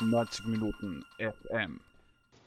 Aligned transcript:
90 0.00 0.46
Minuten 0.46 1.04
FM. 1.18 1.80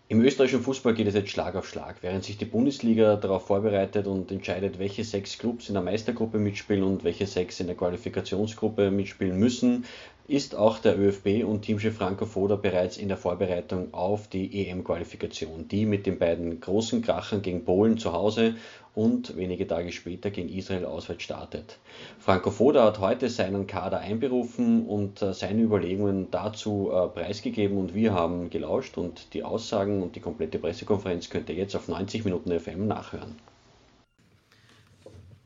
Im 0.10 0.22
österreichischen 0.22 0.62
Fußball 0.62 0.94
geht 0.94 1.08
es 1.08 1.16
jetzt 1.16 1.32
Schlag 1.32 1.56
auf 1.56 1.68
Schlag. 1.68 1.96
Während 2.02 2.24
sich 2.24 2.38
die 2.38 2.46
Bundesliga 2.46 3.16
darauf 3.16 3.48
vorbereitet 3.48 4.06
und 4.06 4.32
entscheidet, 4.32 4.78
welche 4.78 5.04
sechs 5.04 5.38
Clubs 5.38 5.70
in 5.70 5.74
der 5.74 5.82
Meistergruppe 5.82 6.38
mitspielen 6.38 6.84
und 6.84 7.04
welche 7.04 7.26
sechs 7.26 7.60
in 7.60 7.68
der 7.68 7.76
Qualifikationsgruppe 7.76 8.92
mitspielen 8.92 9.40
müssen, 9.40 9.86
ist 10.28 10.56
auch 10.56 10.80
der 10.80 10.98
ÖFB 10.98 11.44
und 11.44 11.64
Teamchef 11.64 11.98
Franco 11.98 12.26
Foda 12.26 12.56
bereits 12.56 12.96
in 12.96 13.10
der 13.10 13.18
Vorbereitung 13.18 13.94
auf 13.94 14.30
die 14.30 14.68
EM-Qualifikation, 14.68 15.68
die 15.68 15.86
mit 15.86 16.06
den 16.06 16.18
beiden 16.18 16.62
großen 16.62 17.02
Krachern 17.02 17.42
gegen 17.42 17.66
Polen 17.66 17.98
zu 17.98 18.14
Hause 18.14 18.56
und 18.96 19.36
wenige 19.36 19.68
Tage 19.68 19.92
später 19.92 20.30
gegen 20.30 20.48
Israel 20.48 20.86
auswärts 20.86 21.24
startet. 21.24 21.78
Franco 22.20 22.52
Foda 22.52 22.86
hat 22.86 23.00
heute 23.00 23.30
seinen 23.30 23.68
Kader 23.68 24.00
einberufen 24.00 24.86
und 24.86 25.22
äh, 25.22 25.34
seine 25.34 25.62
Überlegungen 25.62 26.32
dazu 26.32 26.90
äh, 26.94 27.08
preisgegeben 27.08 27.78
und 27.78 27.94
wir 27.94 28.14
haben 28.14 28.50
gelauscht 28.50 28.98
und 28.98 29.34
die 29.34 29.44
Aussagen 29.44 30.02
und 30.02 30.16
die 30.16 30.22
komplette 30.22 30.58
Pressekonferenz 30.58 31.30
könnt 31.30 31.50
ihr 31.50 31.56
jetzt 31.56 31.76
auf 31.76 31.90
90 31.90 32.24
Minuten 32.24 32.58
FM 32.58 32.88
nachhören. 32.88 33.36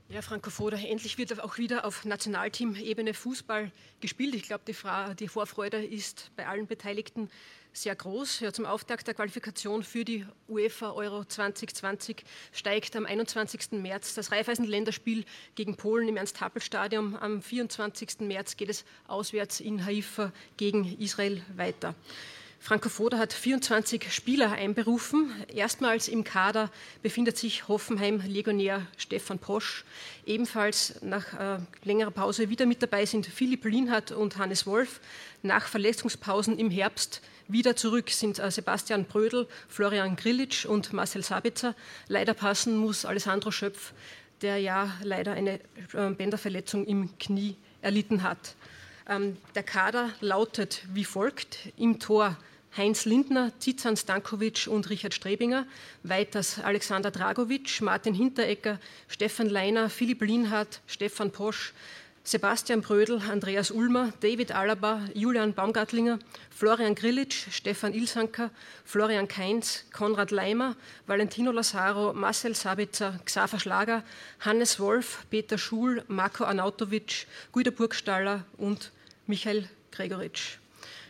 Ja, 0.10 0.22
Franco 0.22 0.50
Foda, 0.50 0.78
endlich 0.78 1.18
wird 1.18 1.38
auch 1.42 1.58
wieder 1.58 1.84
auf 1.84 2.06
Nationalteam-Ebene 2.06 3.14
Fußball 3.14 3.74
gespielt. 4.00 4.36
Ich 4.36 4.44
glaube, 4.44 4.64
die, 4.66 4.74
die, 5.20 5.28
Vorfreude 5.28 5.84
ist 5.84 6.32
bei 6.38 6.48
allen 6.48 6.66
Beteiligten 6.66 7.30
sehr 7.74 7.94
groß. 7.94 8.40
Ja, 8.40 8.54
zum 8.54 8.66
Auftakt 8.66 9.06
der 9.06 9.16
Qualifikation 9.16 9.84
für 9.84 10.06
die 10.06 10.26
UEFA 10.48 10.92
Euro 10.92 11.26
2020 11.26 12.24
steigt 12.54 12.96
am 12.96 13.06
21. 13.06 13.72
März 13.82 14.16
das 14.16 14.32
Raiffeisen-Länderspiel 14.32 15.26
gegen 15.56 15.76
Polen 15.76 16.08
im 16.08 16.16
Ernst-Happel-Stadion. 16.16 17.18
Am 17.18 17.42
24. 17.42 18.22
März 18.22 18.56
geht 18.56 18.70
es 18.70 18.86
auswärts 19.08 19.60
in 19.60 19.84
Haifa 19.84 20.32
gegen 20.56 20.98
Israel 21.00 21.42
weiter. 21.58 21.96
Franco 22.60 22.90
Foda 22.90 23.18
hat 23.18 23.34
24 23.34 24.12
Spieler 24.12 24.52
einberufen. 24.52 25.32
Erstmals 25.54 26.08
im 26.08 26.24
Kader 26.24 26.70
befindet 27.02 27.38
sich 27.38 27.68
Hoffenheim-Legionär 27.68 28.86
Stefan 28.98 29.40
Posch. 29.40 29.86
Ebenfalls 30.26 31.02
nach 31.02 31.34
äh, 31.34 31.60
längerer 31.84 32.12
Pause 32.12 32.50
wieder 32.50 32.66
mit 32.66 32.82
dabei 32.82 33.06
sind 33.06 33.26
Philipp 33.26 33.64
Lienhardt 33.64 34.12
und 34.12 34.38
Hannes 34.38 34.66
Wolf. 34.66 35.00
Nach 35.44 35.66
Verletzungspausen 35.68 36.58
im 36.60 36.70
Herbst 36.70 37.22
wieder 37.48 37.76
zurück 37.78 38.10
sind 38.10 38.40
äh, 38.40 38.52
Sebastian 38.52 39.06
Brödel, 39.06 39.48
Florian 39.70 40.18
Grillitsch 40.18 40.66
und 40.66 40.92
Marcel 40.92 41.24
Sabitzer. 41.24 41.76
Leider 42.10 42.34
passen 42.34 42.76
muss 42.76 43.06
Alessandro 43.06 43.52
Schöpf, 43.52 43.94
der 44.42 44.58
ja 44.58 44.92
leider 45.04 45.34
eine 45.34 45.60
äh, 45.94 46.10
Bänderverletzung 46.10 46.86
im 46.86 47.18
Knie 47.18 47.56
erlitten 47.82 48.24
hat. 48.24 48.56
Ähm, 49.10 49.38
der 49.56 49.64
Kader 49.64 50.10
lautet 50.20 50.84
wie 50.94 51.06
folgt: 51.06 51.70
Im 51.78 52.00
Tor 52.00 52.36
Heinz 52.76 53.06
Lindner, 53.06 53.52
Zizan 53.60 53.96
Stankovic 53.96 54.68
und 54.68 54.90
Richard 54.90 55.14
Strebinger, 55.14 55.66
weiters 56.04 56.60
Alexander 56.60 57.10
Dragovic, 57.10 57.82
Martin 57.82 58.14
Hinteregger, 58.14 58.80
Stefan 59.08 59.50
Leiner, 59.50 59.90
Philipp 59.90 60.22
Lienhardt, 60.22 60.82
Stefan 60.88 61.32
Posch, 61.32 61.74
Sebastian 62.24 62.82
Brödel, 62.82 63.22
Andreas 63.32 63.72
Ulmer, 63.72 64.12
David 64.20 64.52
Alaba, 64.52 65.00
Julian 65.14 65.54
Baumgartlinger, 65.54 66.20
Florian 66.50 66.94
Grillitsch, 66.94 67.48
Stefan 67.52 67.94
Ilsanker, 67.94 68.52
Florian 68.84 69.30
Kainz, 69.30 69.86
Konrad 69.94 70.32
Leimer, 70.32 70.76
Valentino 71.06 71.52
Lazaro, 71.52 72.14
Marcel 72.14 72.54
Sabitzer, 72.54 73.18
Xaver 73.24 73.60
Schlager, 73.60 74.04
Hannes 74.42 74.78
Wolf, 74.82 75.26
Peter 75.30 75.58
Schul, 75.58 76.04
Marco 76.10 76.44
Arnautovic, 76.44 77.28
Guido 77.54 77.72
Burgstaller 77.72 78.44
und 78.58 78.92
Michael 79.28 79.68
Gregoritsch. 79.92 80.58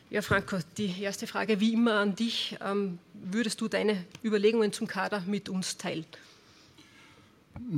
Ja, 0.09 0.21
Franco, 0.21 0.57
die 0.77 1.01
erste 1.01 1.27
Frage 1.27 1.59
wie 1.59 1.73
immer 1.73 1.95
an 1.95 2.15
dich. 2.15 2.57
Ähm, 2.63 2.99
würdest 3.13 3.59
du 3.59 3.67
deine 3.67 4.05
Überlegungen 4.23 4.71
zum 4.71 4.87
Kader 4.87 5.21
mit 5.25 5.49
uns 5.49 5.77
teilen? 5.77 6.05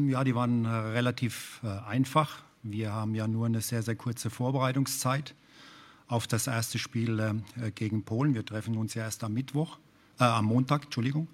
Ja, 0.08 0.24
die 0.24 0.36
waren 0.36 0.66
äh, 0.66 0.69
relativ 0.69 1.59
äh, 1.64 1.68
einfach. 1.88 2.44
Wir 2.62 2.94
haben 2.94 3.16
ja 3.16 3.28
nur 3.28 3.46
eine 3.46 3.62
sehr, 3.62 3.81
sehr 3.81 3.96
kurze 3.96 4.30
Vorbereitungszeit 4.30 5.34
auf 6.08 6.28
das 6.28 6.47
erste 6.47 6.78
Spiel 6.78 7.19
äh, 7.19 7.72
gegen 7.72 8.03
Polen. 8.03 8.34
Wir 8.34 8.46
treffen 8.46 8.78
uns 8.78 8.94
ja 8.94 9.03
erst 9.03 9.24
am 9.24 9.34
Mittwoch, 9.34 9.78
äh, 10.19 10.24
am 10.24 10.46
Montag, 10.46 10.85
Entschuldigung. 10.85 11.28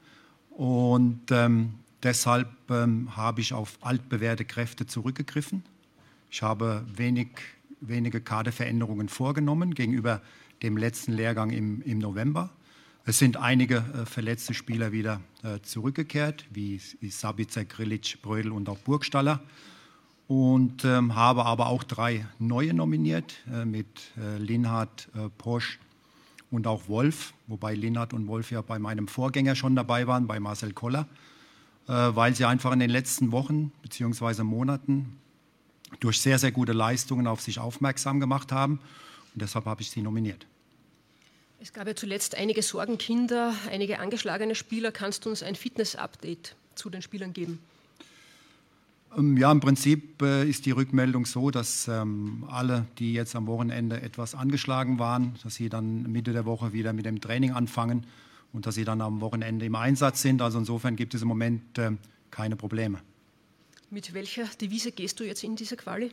Und 0.51 1.31
ähm, 1.31 1.75
deshalb 2.03 2.49
ähm, 2.69 3.15
habe 3.17 3.41
ich 3.41 3.53
auf 3.53 3.77
altbewährte 3.81 4.45
Kräfte 4.45 4.85
zurückgegriffen. 4.85 5.63
Ich 6.29 6.41
habe 6.41 6.85
wenig, 6.93 7.29
wenige 7.81 8.21
Kaderveränderungen 8.21 9.09
vorgenommen 9.09 9.73
gegenüber 9.73 10.21
dem 10.63 10.77
letzten 10.77 11.13
Lehrgang 11.13 11.51
im, 11.51 11.81
im 11.81 11.99
November. 11.99 12.49
Es 13.05 13.19
sind 13.19 13.37
einige 13.37 13.77
äh, 13.77 14.05
verletzte 14.05 14.53
Spieler 14.53 14.91
wieder 14.91 15.21
äh, 15.43 15.59
zurückgekehrt, 15.61 16.45
wie, 16.51 16.81
Sabitzer, 17.09 17.63
Grilic, 17.63 18.17
Brödel 18.21 18.51
und 18.51 18.67
auch 18.67 18.79
Burgstaller 18.79 19.41
und 20.27 20.83
ähm, 20.85 21.15
habe 21.15 21.45
aber 21.45 21.67
auch 21.67 21.83
drei 21.83 22.25
neue 22.39 22.73
nominiert 22.73 23.35
äh, 23.53 23.63
mit 23.63 24.11
äh, 24.17 24.37
Linhard, 24.39 25.07
äh, 25.15 25.29
Posch 25.37 25.79
und 26.49 26.65
auch 26.65 26.87
Wolf, 26.87 27.33
wobei 27.45 27.75
Linhard 27.75 28.13
und 28.13 28.27
Wolf 28.27 28.49
ja 28.49 28.61
bei 28.61 28.79
meinem 28.79 29.07
Vorgänger 29.07 29.55
schon 29.55 29.75
dabei 29.75 30.07
waren, 30.07 30.25
bei 30.25 30.39
Marcel 30.39 30.73
Koller, 30.73 31.07
äh, 31.87 31.91
weil 31.91 32.35
sie 32.35 32.45
einfach 32.45 32.71
in 32.71 32.79
den 32.79 32.89
letzten 32.89 33.31
Wochen 33.31 33.71
bzw. 33.83 34.41
Monaten 34.41 35.19
durch 35.99 36.19
sehr, 36.19 36.39
sehr 36.39 36.51
gute 36.51 36.73
Leistungen 36.73 37.27
auf 37.27 37.41
sich 37.41 37.59
aufmerksam 37.59 38.19
gemacht 38.19 38.51
haben 38.51 38.79
und 39.33 39.41
deshalb 39.41 39.65
habe 39.65 39.81
ich 39.81 39.91
sie 39.91 40.01
nominiert. 40.01 40.45
Es 41.59 41.73
gab 41.73 41.87
ja 41.87 41.95
zuletzt 41.95 42.35
einige 42.35 42.61
Sorgenkinder, 42.61 43.53
einige 43.71 43.99
angeschlagene 43.99 44.55
Spieler. 44.55 44.91
Kannst 44.91 45.25
du 45.25 45.29
uns 45.29 45.41
ein 45.41 45.55
Fitness-Update 45.55 46.55
zu 46.75 46.89
den 46.89 47.01
Spielern 47.01 47.33
geben? 47.33 47.59
Ähm, 49.17 49.37
ja, 49.37 49.51
im 49.51 49.61
Prinzip 49.61 50.21
äh, 50.21 50.47
ist 50.47 50.65
die 50.65 50.71
Rückmeldung 50.71 51.25
so, 51.25 51.51
dass 51.51 51.87
ähm, 51.87 52.45
alle, 52.49 52.85
die 52.99 53.13
jetzt 53.13 53.35
am 53.35 53.47
Wochenende 53.47 54.01
etwas 54.01 54.35
angeschlagen 54.35 54.99
waren, 54.99 55.35
dass 55.43 55.55
sie 55.55 55.69
dann 55.69 56.11
Mitte 56.11 56.33
der 56.33 56.45
Woche 56.45 56.73
wieder 56.73 56.93
mit 56.93 57.05
dem 57.05 57.21
Training 57.21 57.51
anfangen 57.51 58.05
und 58.51 58.65
dass 58.65 58.75
sie 58.75 58.85
dann 58.85 59.01
am 59.01 59.21
Wochenende 59.21 59.65
im 59.65 59.75
Einsatz 59.75 60.21
sind. 60.21 60.41
Also 60.41 60.59
insofern 60.59 60.95
gibt 60.95 61.13
es 61.13 61.21
im 61.21 61.27
Moment 61.27 61.77
äh, 61.77 61.91
keine 62.31 62.55
Probleme. 62.55 62.99
Mit 63.89 64.13
welcher 64.13 64.45
Devise 64.59 64.91
gehst 64.91 65.19
du 65.19 65.23
jetzt 65.23 65.43
in 65.43 65.55
diese 65.55 65.77
Quali? 65.77 66.11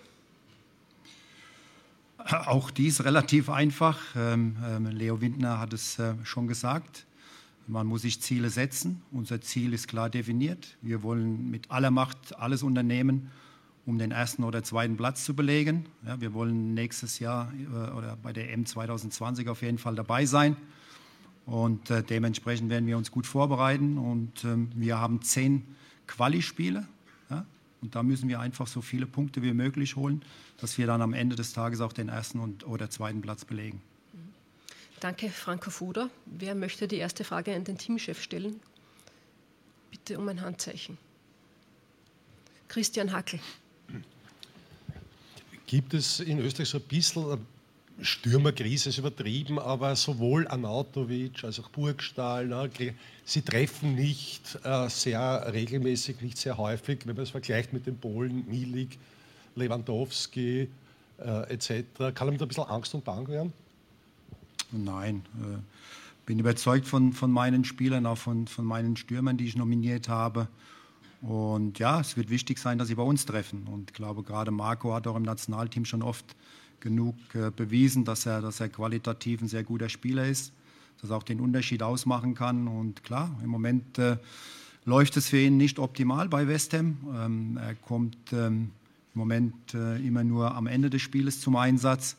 Auch 2.19 2.71
dies 2.71 3.05
relativ 3.05 3.49
einfach. 3.49 3.99
Ähm, 4.17 4.57
Leo 4.91 5.21
Windner 5.21 5.59
hat 5.59 5.73
es 5.73 5.99
äh, 5.99 6.15
schon 6.23 6.47
gesagt. 6.47 7.07
Man 7.67 7.87
muss 7.87 8.03
sich 8.03 8.21
Ziele 8.21 8.51
setzen. 8.51 9.03
Unser 9.11 9.41
Ziel 9.41 9.73
ist 9.73 9.89
klar 9.89 10.11
definiert. 10.11 10.77
Wir 10.83 11.03
wollen 11.03 11.51
mit 11.51 11.71
aller 11.71 11.91
Macht 11.91 12.37
alles 12.39 12.63
unternehmen, 12.63 13.31
um 13.87 13.99
den 13.99 14.11
ersten 14.11 14.45
oder 14.45 14.63
zweiten 14.63 14.97
Platz 14.97 15.25
zu 15.25 15.35
belegen. 15.35 15.87
Ja, 16.07 16.21
wir 16.21 16.35
wollen 16.35 16.75
nächstes 16.75 17.19
Jahr 17.19 17.53
äh, 17.53 17.91
oder 17.93 18.17
bei 18.23 18.33
der 18.33 18.53
M 18.53 18.67
2020 18.67 19.49
auf 19.49 19.63
jeden 19.63 19.79
Fall 19.79 19.95
dabei 19.95 20.27
sein. 20.27 20.57
Und 21.47 21.91
äh, 21.91 22.03
dementsprechend 22.03 22.71
werden 22.71 22.87
wir 22.87 22.97
uns 22.97 23.11
gut 23.11 23.27
vorbereiten. 23.27 23.99
Und 23.99 24.45
ähm, 24.45 24.71
wir 24.75 24.99
haben 24.99 25.23
zehn 25.23 25.65
Quali-Spiele. 26.07 26.87
Und 27.83 27.97
da 27.97 28.03
müssen 28.03 28.29
wir 28.29 28.41
einfach 28.41 28.69
so 28.69 28.81
viele 28.81 29.07
Punkte 29.07 29.43
wie 29.43 29.53
möglich 29.53 29.97
holen, 29.97 30.23
dass 30.59 30.79
wir 30.79 30.87
dann 30.87 31.03
am 31.03 31.13
Ende 31.13 31.37
des 31.37 31.53
Tages 31.53 31.81
auch 31.81 31.93
den 31.93 32.09
ersten 32.09 32.39
und, 32.39 32.65
oder 32.67 32.89
zweiten 32.89 33.21
Platz 33.21 33.45
belegen. 33.45 33.83
Danke, 35.01 35.31
Franco 35.31 35.71
Foda. 35.71 36.09
Wer 36.27 36.55
möchte 36.55 36.87
die 36.87 36.97
erste 36.97 37.25
Frage 37.25 37.55
an 37.55 37.65
den 37.65 37.77
Teamchef 37.77 38.23
stellen? 38.23 38.61
Bitte 39.91 40.17
um 40.17 40.29
ein 40.29 40.41
Handzeichen. 40.41 40.97
Christian 42.69 43.13
Hackel. 43.13 43.41
Gibt 45.67 45.93
es 45.93 46.21
in 46.21 46.39
Österreich 46.39 46.69
so 46.69 46.79
ein 46.79 46.85
bisschen 46.85 47.47
Stürmerkrise, 48.03 48.89
ist 48.89 48.99
übertrieben, 48.99 49.59
aber 49.59 49.97
sowohl 49.97 50.47
Anautovic 50.49 51.45
als 51.45 51.59
auch 51.61 51.69
Burgstahl, 51.71 52.47
ne, 52.47 52.71
sie 53.25 53.43
treffen 53.43 53.95
nicht 53.95 54.59
äh, 54.65 54.89
sehr 54.89 55.53
regelmäßig, 55.53 56.21
nicht 56.21 56.39
sehr 56.39 56.59
häufig, 56.59 57.07
wenn 57.07 57.17
man 57.17 57.23
es 57.23 57.31
vergleicht 57.31 57.73
mit 57.73 57.87
den 57.87 57.97
Polen, 57.97 58.47
Milik, 58.49 58.99
Lewandowski 59.55 60.69
äh, 61.19 61.53
etc. 61.53 62.15
Kann 62.15 62.29
man 62.29 62.39
da 62.39 62.45
ein 62.45 62.49
bisschen 62.49 62.65
Angst 62.65 62.95
und 62.95 63.05
Bang 63.05 63.29
werden? 63.29 63.53
Nein, 64.73 65.23
äh, 65.41 65.59
bin 66.27 66.39
überzeugt 66.39 66.87
von, 66.87 67.13
von 67.13 67.31
meinen 67.31 67.65
Spielern, 67.65 68.07
auch 68.07 68.19
von, 68.19 68.47
von 68.47 68.65
meinen 68.65 68.97
Stürmern, 68.97 69.37
die 69.37 69.47
ich 69.47 69.57
nominiert 69.57 70.09
habe. 70.09 70.49
Und 71.21 71.79
ja, 71.79 72.01
es 72.01 72.17
wird 72.17 72.31
wichtig 72.31 72.59
sein, 72.59 72.79
dass 72.79 72.89
sie 72.89 72.97
bei 72.97 73.03
uns 73.03 73.27
treffen. 73.27 73.69
Und 73.69 73.91
ich 73.91 73.95
glaube, 73.95 74.23
gerade 74.23 74.51
Marco 74.51 74.93
hat 74.93 75.07
auch 75.07 75.15
im 75.15 75.23
Nationalteam 75.23 75.85
schon 75.85 76.03
oft 76.03 76.25
genug 76.83 77.17
äh, 77.35 77.51
bewiesen, 77.51 78.05
dass 78.05 78.27
er, 78.27 78.43
dass 78.43 78.61
er 78.61 78.69
qualitativ 78.69 79.41
ein 79.41 79.49
sehr 79.49 79.63
guter 79.63 79.89
Spieler 79.89 80.27
ist, 80.27 80.53
dass 81.01 81.11
er 81.11 81.17
auch 81.17 81.23
den 81.23 81.41
Unterschied 81.41 81.83
ausmachen 81.83 82.35
kann. 82.35 82.69
Und 82.69 83.03
klar, 83.05 83.35
im 83.43 83.49
Moment 83.49 83.99
äh, 83.99 84.19
läuft 84.85 85.17
es 85.17 85.29
für 85.29 85.39
ihn 85.39 85.57
nicht 85.57 85.79
optimal 85.79 86.29
bei 86.29 86.47
West 86.47 86.75
Ham. 86.75 86.99
Ähm, 87.15 87.57
er 87.57 87.75
kommt 87.77 88.19
ähm, 88.33 88.71
im 89.15 89.19
Moment 89.19 89.55
äh, 89.73 89.97
immer 90.07 90.25
nur 90.25 90.55
am 90.55 90.67
Ende 90.67 90.91
des 90.91 91.01
Spieles 91.01 91.41
zum 91.41 91.57
Einsatz. 91.57 92.17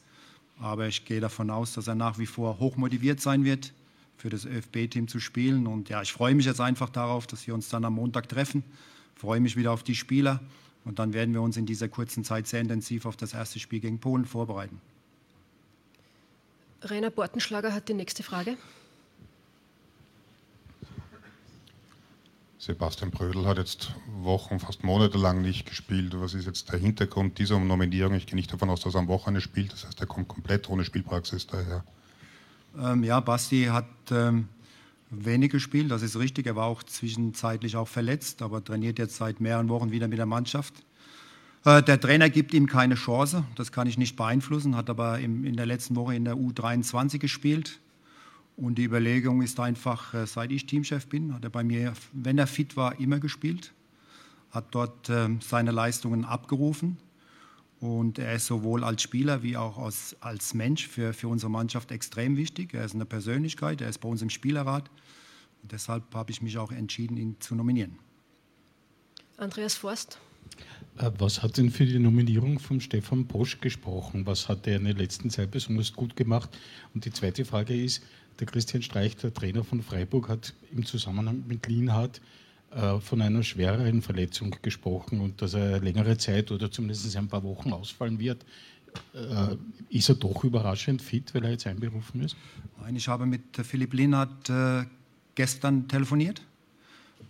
Aber 0.59 0.87
ich 0.87 1.05
gehe 1.05 1.19
davon 1.19 1.49
aus, 1.49 1.73
dass 1.73 1.87
er 1.87 1.95
nach 1.95 2.17
wie 2.17 2.25
vor 2.25 2.59
hochmotiviert 2.59 3.19
sein 3.19 3.43
wird, 3.43 3.73
für 4.17 4.29
das 4.29 4.45
ÖFB-Team 4.45 5.07
zu 5.07 5.19
spielen. 5.19 5.67
Und 5.67 5.89
ja, 5.89 6.01
ich 6.01 6.13
freue 6.13 6.33
mich 6.33 6.45
jetzt 6.45 6.61
einfach 6.61 6.89
darauf, 6.89 7.27
dass 7.27 7.45
wir 7.45 7.53
uns 7.53 7.69
dann 7.69 7.83
am 7.83 7.95
Montag 7.95 8.29
treffen. 8.29 8.63
Freue 9.15 9.41
mich 9.41 9.57
wieder 9.57 9.71
auf 9.71 9.83
die 9.83 9.95
Spieler. 9.95 10.39
Und 10.85 10.99
dann 10.99 11.13
werden 11.13 11.33
wir 11.33 11.41
uns 11.41 11.57
in 11.57 11.65
dieser 11.65 11.87
kurzen 11.87 12.23
Zeit 12.23 12.47
sehr 12.47 12.61
intensiv 12.61 13.05
auf 13.05 13.15
das 13.15 13.33
erste 13.33 13.59
Spiel 13.59 13.79
gegen 13.79 13.99
Polen 13.99 14.25
vorbereiten. 14.25 14.81
Rainer 16.81 17.09
Bortenschlager 17.09 17.73
hat 17.73 17.87
die 17.87 17.93
nächste 17.93 18.23
Frage. 18.23 18.57
Sebastian 22.57 23.11
Brödel 23.11 23.45
hat 23.45 23.57
jetzt 23.57 23.93
Wochen, 24.21 24.57
fast 24.57 24.85
Monate 24.85 25.17
lang 25.17 25.41
nicht 25.41 25.67
gespielt. 25.67 26.13
Was 26.15 26.33
ist 26.33 26.45
jetzt 26.45 26.71
der 26.71 26.79
Hintergrund 26.79 27.37
dieser 27.37 27.59
Nominierung? 27.59 28.13
Ich 28.13 28.25
gehe 28.25 28.35
nicht 28.35 28.53
davon 28.53 28.69
aus, 28.69 28.79
dass 28.79 28.95
er 28.95 28.99
am 28.99 29.09
Wochenende 29.09 29.41
spielt. 29.41 29.73
Das 29.73 29.85
heißt, 29.85 29.99
er 29.99 30.07
kommt 30.07 30.29
komplett 30.29 30.69
ohne 30.69 30.85
Spielpraxis 30.85 31.45
daher. 31.45 31.83
Ähm, 32.77 33.03
ja, 33.03 33.19
Basti 33.19 33.65
hat 33.65 33.85
ähm, 34.11 34.47
wenig 35.17 35.51
gespielt, 35.51 35.91
das 35.91 36.01
ist 36.01 36.17
richtig. 36.17 36.47
Er 36.47 36.55
war 36.55 36.65
auch 36.65 36.83
zwischenzeitlich 36.83 37.75
auch 37.75 37.87
verletzt, 37.87 38.41
aber 38.41 38.63
trainiert 38.63 38.99
jetzt 38.99 39.15
seit 39.17 39.39
mehreren 39.39 39.69
Wochen 39.69 39.91
wieder 39.91 40.07
mit 40.07 40.17
der 40.17 40.25
Mannschaft. 40.25 40.73
Äh, 41.65 41.81
der 41.83 41.99
Trainer 41.99 42.29
gibt 42.29 42.53
ihm 42.53 42.67
keine 42.67 42.95
Chance, 42.95 43.45
das 43.55 43.71
kann 43.71 43.87
ich 43.87 43.97
nicht 43.97 44.15
beeinflussen, 44.15 44.75
hat 44.75 44.89
aber 44.89 45.19
in 45.19 45.55
der 45.55 45.65
letzten 45.65 45.95
Woche 45.95 46.15
in 46.15 46.25
der 46.25 46.35
U23 46.35 47.19
gespielt. 47.19 47.79
Und 48.55 48.75
die 48.75 48.83
Überlegung 48.83 49.41
ist 49.41 49.59
einfach, 49.59 50.13
äh, 50.13 50.27
seit 50.27 50.51
ich 50.51 50.65
Teamchef 50.65 51.07
bin, 51.07 51.33
hat 51.33 51.43
er 51.43 51.49
bei 51.49 51.63
mir, 51.63 51.93
wenn 52.11 52.37
er 52.37 52.47
fit 52.47 52.77
war, 52.77 52.99
immer 52.99 53.19
gespielt, 53.19 53.73
hat 54.51 54.65
dort 54.71 55.09
ähm, 55.09 55.39
seine 55.41 55.71
Leistungen 55.71 56.25
abgerufen. 56.25 56.97
Und 57.83 58.17
er 58.17 58.35
ist 58.35 58.45
sowohl 58.45 58.81
als 58.81 59.01
Spieler 59.01 59.43
wie 59.43 59.57
auch 59.57 59.77
als, 59.77 60.15
als 60.21 60.53
Mensch 60.53 60.87
für, 60.87 61.11
für 61.11 61.27
unsere 61.27 61.51
Mannschaft 61.51 61.91
extrem 61.91 62.37
wichtig. 62.37 62.73
Er 62.73 62.85
ist 62.85 62.95
eine 62.95 63.03
Persönlichkeit, 63.03 63.81
er 63.81 63.89
ist 63.89 63.97
bei 63.97 64.07
uns 64.07 64.21
im 64.21 64.29
Spielerrat. 64.29 64.89
Und 65.61 65.73
deshalb 65.73 66.15
habe 66.15 66.31
ich 66.31 66.41
mich 66.41 66.57
auch 66.57 66.71
entschieden, 66.71 67.17
ihn 67.17 67.35
zu 67.41 67.55
nominieren. 67.55 67.99
Andreas 69.35 69.75
Forst. 69.75 70.17
Äh, 70.97 71.11
was 71.17 71.43
hat 71.43 71.57
denn 71.57 71.71
für 71.71 71.85
die 71.85 71.99
Nominierung 71.99 72.57
von 72.57 72.79
Stefan 72.79 73.25
Bosch 73.25 73.59
gesprochen? 73.59 74.25
Was 74.25 74.47
hat 74.47 74.65
er 74.65 74.77
in 74.77 74.85
der 74.85 74.93
letzten 74.93 75.29
Zeit 75.29 75.51
besonders 75.51 75.91
gut 75.91 76.15
gemacht? 76.15 76.57
Und 76.93 77.03
die 77.03 77.11
zweite 77.11 77.43
Frage 77.43 77.75
ist, 77.75 78.01
der 78.39 78.47
Christian 78.47 78.81
Streich, 78.81 79.17
der 79.17 79.33
Trainer 79.33 79.65
von 79.65 79.83
Freiburg, 79.83 80.29
hat 80.29 80.53
im 80.71 80.85
Zusammenhang 80.85 81.43
mit 81.49 81.67
Lienhardt 81.67 82.21
von 83.01 83.21
einer 83.21 83.43
schwereren 83.43 84.01
Verletzung 84.01 84.55
gesprochen 84.61 85.21
und 85.21 85.41
dass 85.41 85.53
er 85.53 85.79
längere 85.79 86.17
Zeit 86.17 86.51
oder 86.51 86.71
zumindest 86.71 87.15
ein 87.15 87.27
paar 87.27 87.43
Wochen 87.43 87.71
ausfallen 87.71 88.19
wird. 88.19 88.43
Äh, 89.13 89.57
ist 89.89 90.09
er 90.09 90.15
doch 90.15 90.43
überraschend 90.43 91.01
fit, 91.01 91.33
weil 91.33 91.45
er 91.45 91.51
jetzt 91.51 91.67
einberufen 91.67 92.21
ist? 92.21 92.35
Nein, 92.81 92.95
ich 92.95 93.07
habe 93.07 93.25
mit 93.25 93.41
Philipp 93.63 93.93
Lienhardt 93.93 94.49
äh, 94.49 94.85
gestern 95.35 95.87
telefoniert, 95.87 96.41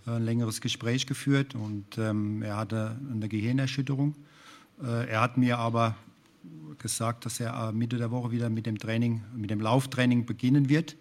ein 0.05 0.23
längeres 0.23 0.61
Gespräch 0.61 1.07
geführt 1.07 1.55
und 1.55 1.97
ähm, 1.97 2.41
er 2.41 2.57
hatte 2.57 2.97
eine 3.11 3.27
Gehirnerschütterung. 3.27 4.15
er 4.81 5.21
hat 5.21 5.37
mir 5.37 5.59
aber 5.59 5.95
gesagt, 6.79 7.25
dass 7.25 7.39
er 7.39 7.71
Mitte 7.71 7.97
der 7.97 8.11
Woche 8.11 8.31
wieder 8.31 8.49
mit 8.49 8.65
dem 8.65 8.77
Training, 8.77 9.21
mit 9.35 9.49
dem 9.49 9.61
Lauftraining 9.61 10.25
beginnen 10.25 10.67
wird. 10.67 10.97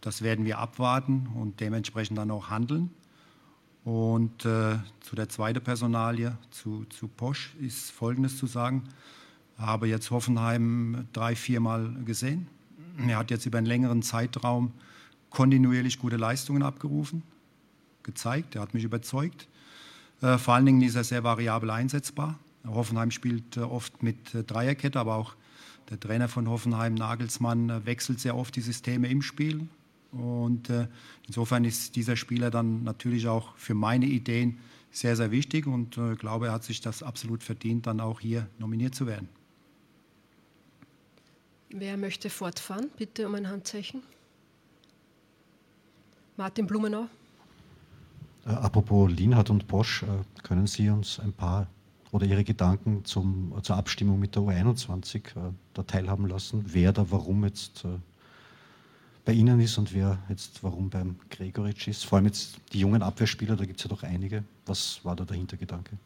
Das 0.00 0.22
werden 0.22 0.44
wir 0.44 0.58
abwarten 0.58 1.28
und 1.34 1.60
dementsprechend 1.60 2.18
dann 2.18 2.30
auch 2.30 2.50
handeln. 2.50 2.90
Und 3.84 4.44
äh, 4.44 4.78
zu 5.00 5.16
der 5.16 5.28
zweiten 5.28 5.62
Personalie, 5.62 6.36
zu, 6.50 6.84
zu 6.90 7.08
Posch, 7.08 7.54
ist 7.60 7.90
Folgendes 7.90 8.36
zu 8.36 8.46
sagen. 8.46 8.84
Ich 9.56 9.62
habe 9.62 9.88
jetzt 9.88 10.10
Hoffenheim 10.10 11.06
drei, 11.12 11.34
viermal 11.34 11.94
gesehen. 12.04 12.46
Er 13.06 13.18
hat 13.18 13.30
jetzt 13.30 13.46
über 13.46 13.58
einen 13.58 13.66
längeren 13.66 14.02
Zeitraum 14.02 14.72
kontinuierlich 15.30 15.98
gute 15.98 16.16
Leistungen 16.16 16.62
abgerufen, 16.62 17.22
gezeigt. 18.02 18.56
Er 18.56 18.62
hat 18.62 18.74
mich 18.74 18.84
überzeugt. 18.84 19.48
Äh, 20.20 20.38
vor 20.38 20.54
allen 20.54 20.66
Dingen 20.66 20.82
ist 20.82 20.96
er 20.96 21.04
sehr 21.04 21.24
variabel 21.24 21.70
einsetzbar. 21.70 22.38
Hoffenheim 22.66 23.10
spielt 23.10 23.56
äh, 23.56 23.60
oft 23.60 24.02
mit 24.02 24.34
äh, 24.34 24.44
Dreierkette, 24.44 24.98
aber 24.98 25.14
auch 25.14 25.34
der 25.88 25.98
Trainer 25.98 26.28
von 26.28 26.48
Hoffenheim, 26.48 26.94
Nagelsmann, 26.94 27.70
äh, 27.70 27.86
wechselt 27.86 28.20
sehr 28.20 28.36
oft 28.36 28.54
die 28.56 28.60
Systeme 28.60 29.08
im 29.08 29.22
Spiel. 29.22 29.66
Und 30.12 30.72
insofern 31.26 31.64
ist 31.64 31.94
dieser 31.94 32.16
Spieler 32.16 32.50
dann 32.50 32.82
natürlich 32.82 33.28
auch 33.28 33.54
für 33.56 33.74
meine 33.74 34.06
Ideen 34.06 34.58
sehr, 34.90 35.14
sehr 35.14 35.30
wichtig 35.30 35.68
und 35.68 35.96
ich 35.96 36.18
glaube, 36.18 36.46
er 36.46 36.52
hat 36.52 36.64
sich 36.64 36.80
das 36.80 37.04
absolut 37.04 37.44
verdient, 37.44 37.86
dann 37.86 38.00
auch 38.00 38.18
hier 38.18 38.48
nominiert 38.58 38.94
zu 38.94 39.06
werden. 39.06 39.28
Wer 41.72 41.96
möchte 41.96 42.28
fortfahren? 42.28 42.90
Bitte 42.96 43.28
um 43.28 43.36
ein 43.36 43.48
Handzeichen. 43.48 44.02
Martin 46.36 46.66
Blumenau. 46.66 47.06
Äh, 48.44 48.50
apropos 48.50 49.10
Lienhardt 49.10 49.50
und 49.50 49.68
Bosch, 49.68 50.02
äh, 50.02 50.06
können 50.42 50.66
Sie 50.66 50.90
uns 50.90 51.20
ein 51.20 51.32
paar 51.32 51.68
oder 52.10 52.26
Ihre 52.26 52.42
Gedanken 52.42 53.04
zum, 53.04 53.54
zur 53.62 53.76
Abstimmung 53.76 54.18
mit 54.18 54.34
der 54.34 54.42
U21 54.42 55.16
äh, 55.18 55.52
da 55.74 55.82
teilhaben 55.84 56.26
lassen, 56.26 56.64
wer 56.66 56.92
da 56.92 57.10
warum 57.10 57.44
jetzt 57.44 57.84
äh, 57.84 57.98
bei 59.24 59.32
Ihnen 59.32 59.60
ist 59.60 59.78
und 59.78 59.94
wer 59.94 60.18
jetzt 60.28 60.62
warum 60.62 60.90
beim 60.90 61.16
Gregoritsch 61.30 61.88
ist. 61.88 62.04
Vor 62.04 62.16
allem 62.16 62.26
jetzt 62.26 62.58
die 62.72 62.80
jungen 62.80 63.02
Abwehrspieler, 63.02 63.56
da 63.56 63.64
gibt 63.64 63.78
es 63.80 63.84
ja 63.84 63.88
doch 63.88 64.02
einige. 64.02 64.44
Was 64.66 65.00
war 65.04 65.16
da 65.16 65.24
der 65.24 65.36
Hintergedanke? 65.36 65.98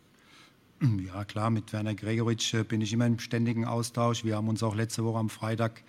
Ja, 0.81 1.25
klar, 1.25 1.51
mit 1.51 1.73
Werner 1.73 1.95
Gregoritsch 1.95 2.55
äh, 2.55 2.65
bin 2.65 2.81
ich 2.81 2.93
immer 2.93 3.07
im 3.07 3.19
ständigen 3.19 3.65
Austausch. 3.65 4.25
Wir 4.25 4.37
haben 4.37 4.49
uns 4.49 4.63
auch 4.63 4.75
letzte 4.75 5.05
Woche 5.05 5.19
am 5.19 5.31
Freitag 5.31 5.83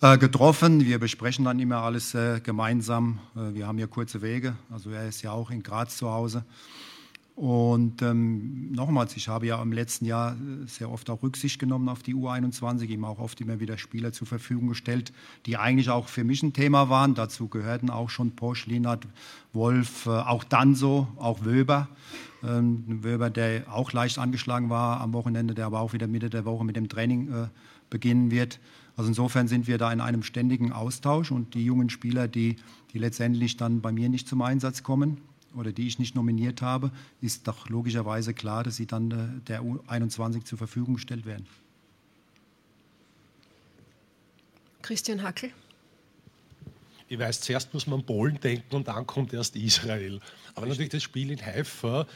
äh, 0.00 0.18
getroffen. 0.18 0.84
Wir 0.84 0.98
besprechen 0.98 1.44
dann 1.44 1.58
immer 1.58 1.78
alles 1.78 2.14
äh, 2.14 2.40
gemeinsam. 2.40 3.20
Äh, 3.34 3.54
wir 3.54 3.66
haben 3.66 3.78
ja 3.78 3.86
kurze 3.86 4.20
Wege. 4.20 4.56
Also 4.70 4.90
er 4.90 5.08
ist 5.08 5.22
ja 5.22 5.32
auch 5.32 5.50
in 5.50 5.62
Graz 5.62 5.96
zu 5.96 6.10
Hause. 6.10 6.44
Und 7.38 8.02
ähm, 8.02 8.72
nochmals, 8.72 9.16
ich 9.16 9.28
habe 9.28 9.46
ja 9.46 9.62
im 9.62 9.70
letzten 9.70 10.06
Jahr 10.06 10.32
äh, 10.32 10.66
sehr 10.66 10.90
oft 10.90 11.08
auch 11.08 11.22
Rücksicht 11.22 11.60
genommen 11.60 11.88
auf 11.88 12.02
die 12.02 12.16
U21, 12.16 12.88
ihm 12.88 13.04
auch 13.04 13.20
oft 13.20 13.40
immer 13.40 13.60
wieder 13.60 13.78
Spieler 13.78 14.12
zur 14.12 14.26
Verfügung 14.26 14.66
gestellt, 14.66 15.12
die 15.46 15.56
eigentlich 15.56 15.88
auch 15.88 16.08
für 16.08 16.24
mich 16.24 16.42
ein 16.42 16.52
Thema 16.52 16.88
waren. 16.88 17.14
Dazu 17.14 17.46
gehörten 17.46 17.90
auch 17.90 18.10
schon 18.10 18.32
Posch, 18.32 18.66
Linat, 18.66 19.06
Wolf, 19.52 20.06
äh, 20.06 20.10
auch 20.10 20.42
Danso, 20.42 21.06
auch 21.14 21.44
Wöber. 21.44 21.86
Ähm, 22.42 23.04
Wöber, 23.04 23.30
der 23.30 23.72
auch 23.72 23.92
leicht 23.92 24.18
angeschlagen 24.18 24.68
war 24.68 25.00
am 25.00 25.12
Wochenende, 25.12 25.54
der 25.54 25.66
aber 25.66 25.78
auch 25.78 25.92
wieder 25.92 26.08
Mitte 26.08 26.30
der 26.30 26.44
Woche 26.44 26.64
mit 26.64 26.74
dem 26.74 26.88
Training 26.88 27.32
äh, 27.32 27.46
beginnen 27.88 28.32
wird. 28.32 28.58
Also 28.96 29.10
insofern 29.10 29.46
sind 29.46 29.68
wir 29.68 29.78
da 29.78 29.92
in 29.92 30.00
einem 30.00 30.24
ständigen 30.24 30.72
Austausch 30.72 31.30
und 31.30 31.54
die 31.54 31.64
jungen 31.64 31.88
Spieler, 31.88 32.26
die, 32.26 32.56
die 32.92 32.98
letztendlich 32.98 33.56
dann 33.56 33.80
bei 33.80 33.92
mir 33.92 34.08
nicht 34.08 34.26
zum 34.26 34.42
Einsatz 34.42 34.82
kommen, 34.82 35.18
oder 35.54 35.72
die 35.72 35.86
ich 35.86 35.98
nicht 35.98 36.14
nominiert 36.14 36.62
habe, 36.62 36.90
ist 37.20 37.48
doch 37.48 37.68
logischerweise 37.68 38.34
klar, 38.34 38.64
dass 38.64 38.76
sie 38.76 38.86
dann 38.86 39.10
äh, 39.10 39.46
der 39.46 39.62
U21 39.62 40.44
zur 40.44 40.58
Verfügung 40.58 40.94
gestellt 40.94 41.26
werden. 41.26 41.46
Christian 44.82 45.22
Hackel. 45.22 45.50
Ich 47.08 47.18
weiß, 47.18 47.40
zuerst 47.40 47.72
muss 47.72 47.86
man 47.86 48.04
Polen 48.04 48.38
denken 48.40 48.74
und 48.76 48.88
dann 48.88 49.06
kommt 49.06 49.32
erst 49.32 49.56
Israel. 49.56 50.20
Aber 50.54 50.66
natürlich 50.66 50.90
das 50.90 51.02
Spiel 51.02 51.30
in 51.30 51.44
Haifa 51.44 52.06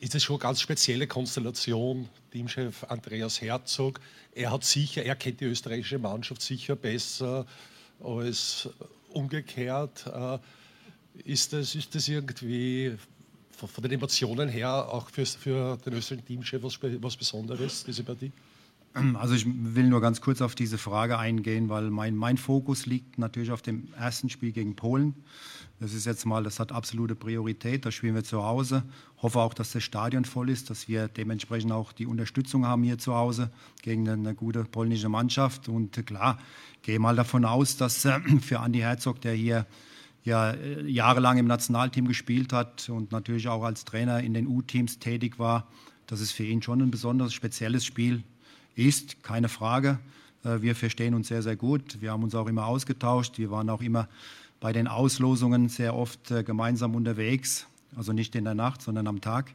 ist 0.00 0.14
es 0.14 0.24
schon 0.24 0.36
eine 0.36 0.42
ganz 0.42 0.60
spezielle 0.60 1.06
Konstellation. 1.06 2.08
Teamchef 2.32 2.84
Andreas 2.84 3.40
Herzog, 3.40 4.00
er 4.34 4.50
hat 4.52 4.64
sicher, 4.64 5.02
er 5.04 5.16
kennt 5.16 5.40
die 5.40 5.44
österreichische 5.44 5.98
Mannschaft 5.98 6.42
sicher 6.42 6.76
besser 6.76 7.46
als 8.02 8.68
umgekehrt. 9.10 10.06
Ist 11.24 11.52
das, 11.52 11.74
ist 11.74 11.94
das 11.94 12.08
irgendwie 12.08 12.96
von 13.50 13.82
den 13.82 13.92
Emotionen 13.92 14.48
her 14.48 14.70
auch 14.70 15.08
für, 15.10 15.24
für 15.24 15.78
den 15.78 15.94
österreichischen 15.94 16.26
Teamchef 16.26 16.62
was, 16.62 16.78
was 16.82 17.16
Besonderes, 17.16 17.84
diese 17.84 18.04
Partie? 18.04 18.32
Also 19.14 19.34
ich 19.34 19.44
will 19.46 19.84
nur 19.84 20.00
ganz 20.00 20.22
kurz 20.22 20.40
auf 20.40 20.54
diese 20.54 20.78
Frage 20.78 21.18
eingehen, 21.18 21.68
weil 21.68 21.90
mein, 21.90 22.16
mein 22.16 22.38
Fokus 22.38 22.86
liegt 22.86 23.18
natürlich 23.18 23.50
auf 23.52 23.60
dem 23.60 23.88
ersten 23.98 24.30
Spiel 24.30 24.52
gegen 24.52 24.74
Polen. 24.74 25.14
Das 25.80 25.92
ist 25.92 26.06
jetzt 26.06 26.24
mal, 26.24 26.42
das 26.42 26.58
hat 26.58 26.72
absolute 26.72 27.14
Priorität. 27.14 27.84
Da 27.84 27.92
spielen 27.92 28.14
wir 28.14 28.24
zu 28.24 28.42
Hause. 28.42 28.84
Hoffe 29.20 29.40
auch, 29.40 29.52
dass 29.52 29.72
das 29.72 29.82
Stadion 29.82 30.24
voll 30.24 30.48
ist, 30.48 30.70
dass 30.70 30.88
wir 30.88 31.08
dementsprechend 31.08 31.72
auch 31.72 31.92
die 31.92 32.06
Unterstützung 32.06 32.64
haben 32.64 32.82
hier 32.84 32.96
zu 32.96 33.14
Hause 33.14 33.50
gegen 33.82 34.08
eine 34.08 34.34
gute 34.34 34.64
polnische 34.64 35.10
Mannschaft. 35.10 35.68
Und 35.68 36.06
klar, 36.06 36.38
gehe 36.80 36.98
mal 36.98 37.16
davon 37.16 37.44
aus, 37.44 37.76
dass 37.76 38.02
äh, 38.06 38.18
für 38.40 38.60
Andi 38.60 38.78
Herzog, 38.78 39.20
der 39.20 39.34
hier 39.34 39.66
ja 40.26 40.50
äh, 40.50 40.86
jahrelang 40.86 41.38
im 41.38 41.46
Nationalteam 41.46 42.06
gespielt 42.06 42.52
hat 42.52 42.88
und 42.90 43.12
natürlich 43.12 43.48
auch 43.48 43.62
als 43.62 43.84
Trainer 43.84 44.20
in 44.20 44.34
den 44.34 44.46
U-Teams 44.46 44.98
tätig 44.98 45.38
war, 45.38 45.66
dass 46.06 46.20
es 46.20 46.32
für 46.32 46.44
ihn 46.44 46.60
schon 46.60 46.82
ein 46.82 46.90
besonders 46.90 47.32
spezielles 47.32 47.84
Spiel 47.84 48.22
ist, 48.74 49.22
keine 49.22 49.48
Frage. 49.48 49.98
Äh, 50.44 50.60
wir 50.60 50.74
verstehen 50.76 51.14
uns 51.14 51.28
sehr, 51.28 51.42
sehr 51.42 51.56
gut. 51.56 52.00
Wir 52.00 52.12
haben 52.12 52.22
uns 52.22 52.34
auch 52.34 52.48
immer 52.48 52.66
ausgetauscht. 52.66 53.38
Wir 53.38 53.50
waren 53.50 53.70
auch 53.70 53.80
immer 53.80 54.08
bei 54.60 54.72
den 54.72 54.88
Auslosungen 54.88 55.68
sehr 55.68 55.94
oft 55.94 56.30
äh, 56.30 56.42
gemeinsam 56.42 56.94
unterwegs. 56.94 57.66
Also 57.96 58.12
nicht 58.12 58.34
in 58.34 58.44
der 58.44 58.54
Nacht, 58.54 58.82
sondern 58.82 59.06
am 59.06 59.20
Tag. 59.20 59.54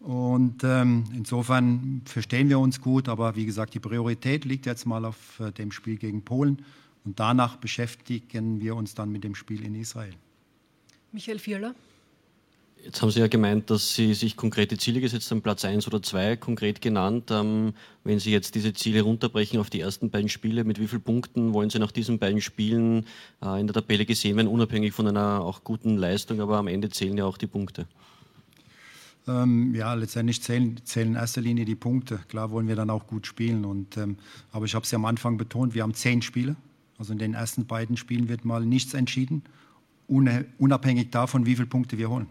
Und 0.00 0.62
ähm, 0.62 1.04
insofern 1.12 2.02
verstehen 2.04 2.48
wir 2.48 2.58
uns 2.58 2.80
gut, 2.80 3.08
aber 3.08 3.34
wie 3.34 3.46
gesagt, 3.46 3.74
die 3.74 3.80
Priorität 3.80 4.44
liegt 4.44 4.66
jetzt 4.66 4.86
mal 4.86 5.04
auf 5.04 5.40
äh, 5.40 5.52
dem 5.52 5.72
Spiel 5.72 5.96
gegen 5.96 6.22
Polen 6.22 6.62
und 7.06 7.20
danach 7.20 7.56
beschäftigen 7.56 8.60
wir 8.60 8.74
uns 8.74 8.94
dann 8.94 9.10
mit 9.10 9.24
dem 9.24 9.34
Spiel 9.34 9.64
in 9.64 9.74
Israel. 9.74 10.12
Michael 11.12 11.38
Vierler. 11.38 11.74
Jetzt 12.84 13.00
haben 13.00 13.10
Sie 13.10 13.20
ja 13.20 13.26
gemeint, 13.26 13.70
dass 13.70 13.94
Sie 13.94 14.12
sich 14.12 14.36
konkrete 14.36 14.76
Ziele 14.76 15.00
gesetzt 15.00 15.30
haben, 15.30 15.40
Platz 15.40 15.64
1 15.64 15.86
oder 15.86 16.02
2 16.02 16.36
konkret 16.36 16.80
genannt. 16.80 17.30
Ähm, 17.30 17.74
wenn 18.04 18.18
Sie 18.18 18.30
jetzt 18.30 18.54
diese 18.54 18.74
Ziele 18.74 19.02
runterbrechen 19.02 19.58
auf 19.58 19.70
die 19.70 19.80
ersten 19.80 20.10
beiden 20.10 20.28
Spiele, 20.28 20.62
mit 20.64 20.78
wie 20.78 20.86
vielen 20.86 21.02
Punkten 21.02 21.54
wollen 21.54 21.70
Sie 21.70 21.78
nach 21.78 21.90
diesen 21.90 22.18
beiden 22.18 22.40
Spielen 22.40 23.06
äh, 23.42 23.60
in 23.60 23.66
der 23.66 23.74
Tabelle 23.74 24.04
gesehen 24.04 24.36
werden, 24.36 24.48
unabhängig 24.48 24.92
von 24.92 25.08
einer 25.08 25.40
auch 25.40 25.64
guten 25.64 25.96
Leistung, 25.96 26.40
aber 26.40 26.58
am 26.58 26.68
Ende 26.68 26.90
zählen 26.90 27.16
ja 27.16 27.24
auch 27.24 27.38
die 27.38 27.46
Punkte? 27.46 27.86
Ähm, 29.28 29.74
ja, 29.74 29.94
letztendlich 29.94 30.42
zählen, 30.42 30.78
zählen, 30.84 31.08
in 31.08 31.14
erster 31.14 31.40
Linie 31.40 31.64
die 31.64 31.74
Punkte. 31.74 32.20
Klar 32.28 32.50
wollen 32.50 32.68
wir 32.68 32.76
dann 32.76 32.90
auch 32.90 33.06
gut 33.06 33.26
spielen. 33.26 33.64
Und, 33.64 33.96
ähm, 33.96 34.18
aber 34.52 34.66
ich 34.66 34.74
habe 34.74 34.84
es 34.84 34.90
ja 34.90 34.96
am 34.96 35.04
Anfang 35.04 35.36
betont, 35.36 35.74
wir 35.74 35.82
haben 35.82 35.94
zehn 35.94 36.22
Spiele. 36.22 36.54
Also 36.98 37.12
in 37.12 37.18
den 37.18 37.34
ersten 37.34 37.66
beiden 37.66 37.96
Spielen 37.96 38.28
wird 38.28 38.44
mal 38.44 38.64
nichts 38.64 38.94
entschieden, 38.94 39.42
unabhängig 40.06 41.10
davon, 41.10 41.46
wie 41.46 41.56
viele 41.56 41.66
Punkte 41.66 41.98
wir 41.98 42.08
holen. 42.08 42.28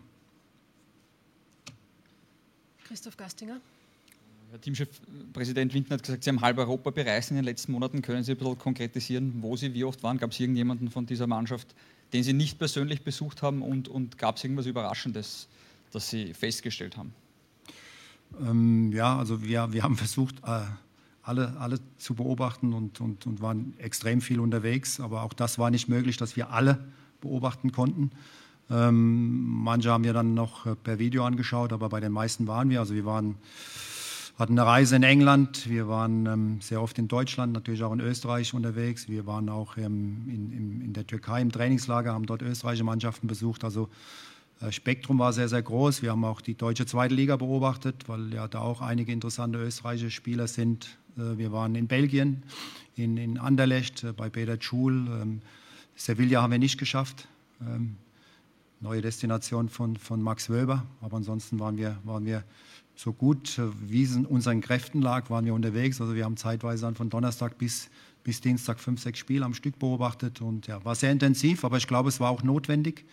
Christoph 2.84 3.18
Gastinger. 3.18 3.60
Herr 4.52 4.62
Teamchef, 4.62 4.88
Präsident 5.34 5.74
Windner 5.74 5.96
hat 5.96 6.04
gesagt, 6.04 6.24
Sie 6.24 6.30
haben 6.30 6.40
halb 6.40 6.58
Europa 6.58 6.92
bereist 6.92 7.30
in 7.32 7.36
den 7.36 7.46
letzten 7.46 7.72
Monaten. 7.72 8.02
Können 8.02 8.24
Sie 8.24 8.32
ein 8.32 8.38
bisschen 8.38 8.58
konkretisieren, 8.58 9.34
wo 9.42 9.58
Sie 9.58 9.74
wie 9.74 9.84
oft 9.84 10.02
waren? 10.04 10.18
Gab 10.18 10.32
es 10.32 10.40
irgendjemanden 10.40 10.90
von 10.90 11.06
dieser 11.06 11.28
Mannschaft, 11.28 11.76
den 12.14 12.24
Sie 12.24 12.34
nicht 12.34 12.58
persönlich 12.58 13.04
besucht 13.04 13.42
haben? 13.42 13.62
Und, 13.62 13.88
und 13.88 14.18
gab 14.18 14.38
es 14.38 14.44
irgendwas 14.44 14.66
Überraschendes, 14.66 15.48
das 15.92 16.10
Sie 16.10 16.34
festgestellt 16.34 16.96
haben? 16.96 17.14
Ähm, 18.40 18.92
ja, 18.94 19.18
also 19.18 19.44
wir, 19.44 19.74
wir 19.74 19.84
haben 19.84 19.98
versucht, 19.98 20.36
äh, 20.46 20.62
alle, 21.26 21.58
alle 21.60 21.80
zu 21.98 22.14
beobachten 22.14 22.74
und, 22.74 23.02
und, 23.02 23.26
und 23.26 23.42
waren 23.42 23.74
extrem 23.80 24.22
viel 24.22 24.40
unterwegs. 24.40 25.00
Aber 25.00 25.24
auch 25.24 25.34
das 25.34 25.58
war 25.58 25.72
nicht 25.72 25.90
möglich, 25.90 26.18
dass 26.18 26.36
wir 26.36 26.52
alle 26.52 26.86
beobachten 27.20 27.72
konnten. 27.72 28.12
Ähm, 28.70 29.64
manche 29.64 29.92
haben 29.92 30.04
wir 30.04 30.14
dann 30.14 30.34
noch 30.34 30.66
äh, 30.66 30.76
per 30.76 31.00
Video 31.00 31.26
angeschaut, 31.26 31.74
aber 31.74 31.90
bei 31.90 32.00
den 32.00 32.12
meisten 32.12 32.48
waren 32.48 32.70
wir. 32.70 32.80
Also 32.80 32.94
wir 32.94 33.06
waren, 33.06 33.36
hatten 34.38 34.54
eine 34.58 34.68
Reise 34.68 34.96
in 34.96 35.04
England, 35.04 35.70
wir 35.70 35.88
waren 35.88 36.26
ähm, 36.26 36.62
sehr 36.62 36.82
oft 36.82 36.98
in 36.98 37.08
Deutschland, 37.08 37.54
natürlich 37.54 37.84
auch 37.84 37.94
in 37.94 38.00
Österreich 38.00 38.54
unterwegs. 38.54 39.08
Wir 39.08 39.26
waren 39.26 39.50
auch 39.50 39.78
ähm, 39.78 40.28
in, 40.28 40.52
in, 40.52 40.82
in, 40.82 40.94
der 40.94 41.06
Türkei 41.06 41.42
im 41.42 41.52
Trainingslager, 41.52 42.14
haben 42.14 42.26
dort 42.26 42.42
österreichische 42.42 42.84
Mannschaften 42.84 43.28
besucht. 43.28 43.64
Also 43.64 43.90
äh, 44.62 44.72
Spektrum 44.72 45.20
war 45.20 45.34
sehr, 45.34 45.50
sehr 45.50 45.62
groß. 45.62 46.02
Wir 46.02 46.12
haben 46.12 46.26
auch 46.26 46.42
die 46.42 46.56
deutsche 46.56 46.86
zweite 46.88 47.14
Liga 47.14 47.36
beobachtet, 47.36 48.08
weil 48.08 48.34
ja 48.34 48.48
da 48.48 48.62
auch 48.62 48.82
einige 48.82 49.12
interessante 49.12 49.60
österreichische 49.60 50.12
Spieler 50.12 50.48
sind. 50.48 50.98
Äh, 51.18 51.38
wir 51.38 51.52
waren 51.52 51.76
in 51.76 51.88
Belgien, 51.88 52.44
in, 52.96 53.18
in 53.18 53.38
Anderlecht, 53.38 54.04
äh, 54.04 54.14
bei 54.14 54.30
Peter 54.30 54.58
Schul. 54.60 55.08
Ähm, 55.08 55.42
Sevilla 55.96 56.42
haben 56.42 56.52
wir 56.52 56.60
nicht 56.60 56.78
geschafft. 56.78 57.28
Ähm, 57.62 57.96
neue 58.82 59.02
Destination 59.02 59.70
von, 59.70 59.96
von 59.98 60.22
Max 60.22 60.50
Wölber. 60.50 60.86
Aber 61.02 61.18
ansonsten 61.18 61.60
waren 61.60 61.78
wir, 61.78 61.98
waren 62.04 62.26
wir 62.26 62.44
so 62.96 63.12
gut, 63.12 63.60
wie 63.88 64.04
es 64.04 64.16
in 64.16 64.26
unseren 64.26 64.62
Kräften 64.62 65.02
lag, 65.02 65.30
waren 65.30 65.46
wir 65.46 65.54
unterwegs. 65.54 66.00
Also 66.00 66.16
wir 66.16 66.24
haben 66.24 66.38
zeitweise 66.38 66.84
dann 66.84 66.96
von 66.96 67.10
Donnerstag 67.10 67.58
bis, 67.58 67.90
bis 68.24 68.40
Dienstag 68.40 68.80
fünf, 68.80 69.02
sechs 69.02 69.20
Spiele 69.20 69.44
am 69.44 69.54
Stück 69.54 69.80
beobachtet 69.80 70.40
und 70.40 70.68
ja, 70.68 70.84
war 70.86 70.96
sehr 70.96 71.12
intensiv, 71.12 71.66
aber 71.66 71.76
ich 71.76 71.88
glaube, 71.88 72.08
es 72.08 72.22
war 72.22 72.30
auch 72.30 72.42
notwendig, 72.42 73.04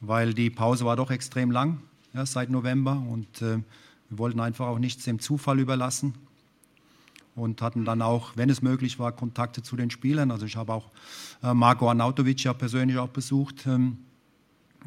weil 0.00 0.32
die 0.32 0.48
Pause 0.48 0.84
war 0.84 0.94
doch 0.94 1.10
extrem 1.10 1.50
lang, 1.50 1.80
ja, 2.14 2.24
seit 2.24 2.50
November 2.50 3.04
und 3.10 3.42
äh, 3.42 3.58
wir 4.08 4.18
wollten 4.18 4.38
einfach 4.38 4.68
auch 4.68 4.78
nichts 4.78 5.04
dem 5.04 5.18
Zufall 5.18 5.58
überlassen 5.58 6.14
und 7.36 7.62
hatten 7.62 7.84
dann 7.84 8.02
auch, 8.02 8.32
wenn 8.34 8.50
es 8.50 8.62
möglich 8.62 8.98
war, 8.98 9.12
Kontakte 9.12 9.62
zu 9.62 9.76
den 9.76 9.90
Spielern. 9.90 10.30
Also 10.32 10.46
ich 10.46 10.56
habe 10.56 10.72
auch 10.72 10.90
äh, 11.42 11.54
Marco 11.54 11.88
Arnautovic 11.88 12.42
ja 12.42 12.52
persönlich 12.52 12.98
auch 12.98 13.10
besucht. 13.10 13.66
Ähm, 13.66 13.98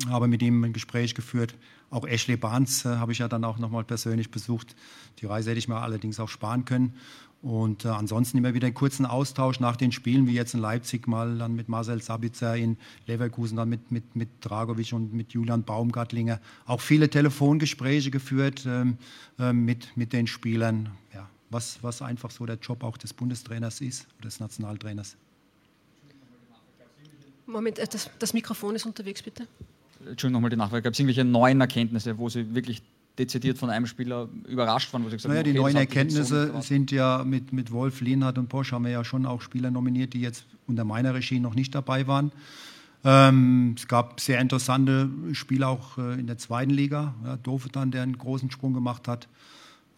habe 0.07 0.27
mit 0.27 0.41
ihm 0.41 0.63
ein 0.63 0.73
Gespräch 0.73 1.15
geführt. 1.15 1.55
Auch 1.89 2.07
Ashley 2.07 2.37
Barnes 2.37 2.85
äh, 2.85 2.97
habe 2.97 3.11
ich 3.11 3.19
ja 3.19 3.27
dann 3.27 3.43
auch 3.43 3.59
nochmal 3.59 3.83
persönlich 3.83 4.31
besucht. 4.31 4.75
Die 5.19 5.25
Reise 5.25 5.51
hätte 5.51 5.59
ich 5.59 5.67
mir 5.67 5.77
allerdings 5.77 6.19
auch 6.19 6.29
sparen 6.29 6.65
können. 6.65 6.93
Und 7.41 7.85
äh, 7.85 7.89
ansonsten 7.89 8.37
immer 8.37 8.53
wieder 8.53 8.67
einen 8.67 8.73
kurzen 8.73 9.05
Austausch 9.05 9.59
nach 9.59 9.77
den 9.77 9.91
Spielen, 9.91 10.27
wie 10.27 10.33
jetzt 10.33 10.53
in 10.53 10.59
Leipzig 10.59 11.07
mal 11.07 11.37
dann 11.37 11.55
mit 11.55 11.69
Marcel 11.69 12.01
Sabitzer, 12.01 12.57
in 12.57 12.77
Leverkusen 13.07 13.55
dann 13.55 13.69
mit, 13.69 13.91
mit, 13.91 14.15
mit 14.15 14.29
Dragovic 14.41 14.91
und 14.91 15.13
mit 15.13 15.31
Julian 15.31 15.63
Baumgartlinger. 15.63 16.41
Auch 16.65 16.81
viele 16.81 17.09
Telefongespräche 17.09 18.11
geführt 18.11 18.65
ähm, 18.67 18.97
äh, 19.37 19.53
mit, 19.53 19.95
mit 19.95 20.11
den 20.11 20.27
Spielern. 20.27 20.89
Ja, 21.13 21.29
was, 21.49 21.79
was 21.81 22.01
einfach 22.01 22.31
so 22.31 22.45
der 22.45 22.57
Job 22.57 22.83
auch 22.83 22.97
des 22.97 23.13
Bundestrainers 23.13 23.81
ist, 23.81 24.07
des 24.23 24.39
Nationaltrainers. 24.39 25.17
Moment, 27.45 27.79
äh, 27.79 27.87
das, 27.87 28.09
das 28.19 28.33
Mikrofon 28.33 28.75
ist 28.75 28.85
unterwegs, 28.85 29.21
bitte. 29.21 29.47
Entschuldigung 29.99 30.33
nochmal 30.33 30.49
die 30.49 30.55
Nachfrage, 30.55 30.83
gab 30.83 30.93
es 30.93 30.99
irgendwelche 30.99 31.25
neuen 31.25 31.59
Erkenntnisse, 31.59 32.17
wo 32.17 32.29
Sie 32.29 32.53
wirklich 32.55 32.81
dezidiert 33.17 33.57
von 33.57 33.69
einem 33.69 33.85
Spieler 33.85 34.29
überrascht 34.47 34.93
waren, 34.93 35.03
wo 35.03 35.09
Sie 35.09 35.17
gesagt 35.17 35.33
naja, 35.33 35.39
haben, 35.39 35.49
okay, 35.49 35.53
die 35.53 35.59
neuen 35.59 35.75
Erkenntnisse 35.75 36.51
so 36.53 36.61
sind 36.61 36.91
ja 36.91 37.23
mit, 37.25 37.51
mit 37.51 37.71
Wolf, 37.71 37.99
Lienhardt 37.99 38.37
und 38.37 38.47
Bosch 38.47 38.71
haben 38.71 38.85
wir 38.85 38.91
ja 38.91 39.03
schon 39.03 39.25
auch 39.25 39.41
Spieler 39.41 39.71
nominiert, 39.71 40.13
die 40.13 40.21
jetzt 40.21 40.45
unter 40.67 40.85
meiner 40.85 41.13
Regie 41.13 41.39
noch 41.39 41.53
nicht 41.53 41.75
dabei 41.75 42.07
waren. 42.07 42.31
Ähm, 43.03 43.75
es 43.77 43.87
gab 43.87 44.19
sehr 44.19 44.39
interessante 44.39 45.09
Spiele 45.33 45.67
auch 45.67 45.97
äh, 45.97 46.19
in 46.19 46.27
der 46.27 46.37
zweiten 46.37 46.71
Liga. 46.71 47.13
Ja, 47.25 47.37
Dofetan, 47.37 47.91
der 47.91 48.03
einen 48.03 48.17
großen 48.17 48.51
Sprung 48.51 48.73
gemacht 48.73 49.07
hat. 49.07 49.27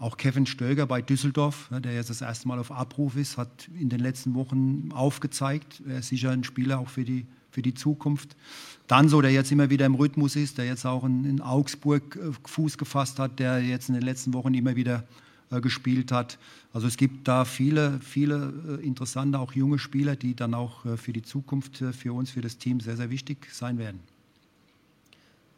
Auch 0.02 0.18
Kevin 0.18 0.48
Stöger 0.48 0.88
bei 0.88 1.02
Düsseldorf, 1.02 1.70
der 1.72 1.94
jetzt 1.94 2.10
das 2.10 2.22
erste 2.22 2.48
Mal 2.48 2.58
auf 2.60 2.72
Abruf 2.72 3.16
ist, 3.16 3.38
hat 3.38 3.70
in 3.80 3.88
den 3.88 4.00
letzten 4.00 4.34
Wochen 4.34 4.90
aufgezeigt. 4.92 5.82
Er 5.88 6.00
ist 6.00 6.10
sicher 6.10 6.32
ein 6.32 6.44
Spieler 6.44 6.80
auch 6.80 6.90
für 6.90 7.06
die 7.06 7.26
für 7.52 7.62
die 7.62 7.74
Zukunft. 7.74 8.36
Danso, 8.88 9.22
der 9.22 9.32
jetzt 9.32 9.52
immer 9.52 9.70
wieder 9.70 9.86
im 9.86 9.96
Rhythmus 9.96 10.36
ist, 10.36 10.58
der 10.58 10.66
jetzt 10.66 10.86
auch 10.86 11.04
in, 11.04 11.26
in 11.26 11.42
Augsburg 11.42 12.16
äh, 12.16 12.32
Fuß 12.48 12.78
gefasst 12.78 13.20
hat, 13.20 13.40
der 13.40 13.62
jetzt 13.62 13.90
in 13.90 13.96
den 13.96 14.04
letzten 14.04 14.34
Wochen 14.34 14.54
immer 14.54 14.76
wieder 14.76 15.04
äh, 15.50 15.62
gespielt 15.62 16.12
hat. 16.12 16.38
Also 16.74 16.88
es 16.88 16.98
gibt 16.98 17.28
da 17.28 17.46
viele, 17.46 18.00
viele 18.02 18.80
äh, 18.82 18.86
interessante, 18.86 19.38
auch 19.38 19.54
junge 19.54 19.80
Spieler, 19.80 20.16
die 20.16 20.36
dann 20.36 20.54
auch 20.54 20.86
äh, 20.86 20.98
für 20.98 21.14
die 21.14 21.22
Zukunft, 21.22 21.78
für 21.78 22.14
uns, 22.14 22.32
für 22.32 22.42
das 22.42 22.58
Team 22.58 22.80
sehr, 22.80 22.98
sehr 22.98 23.10
wichtig 23.10 23.48
sein 23.52 23.78
werden. 23.78 24.00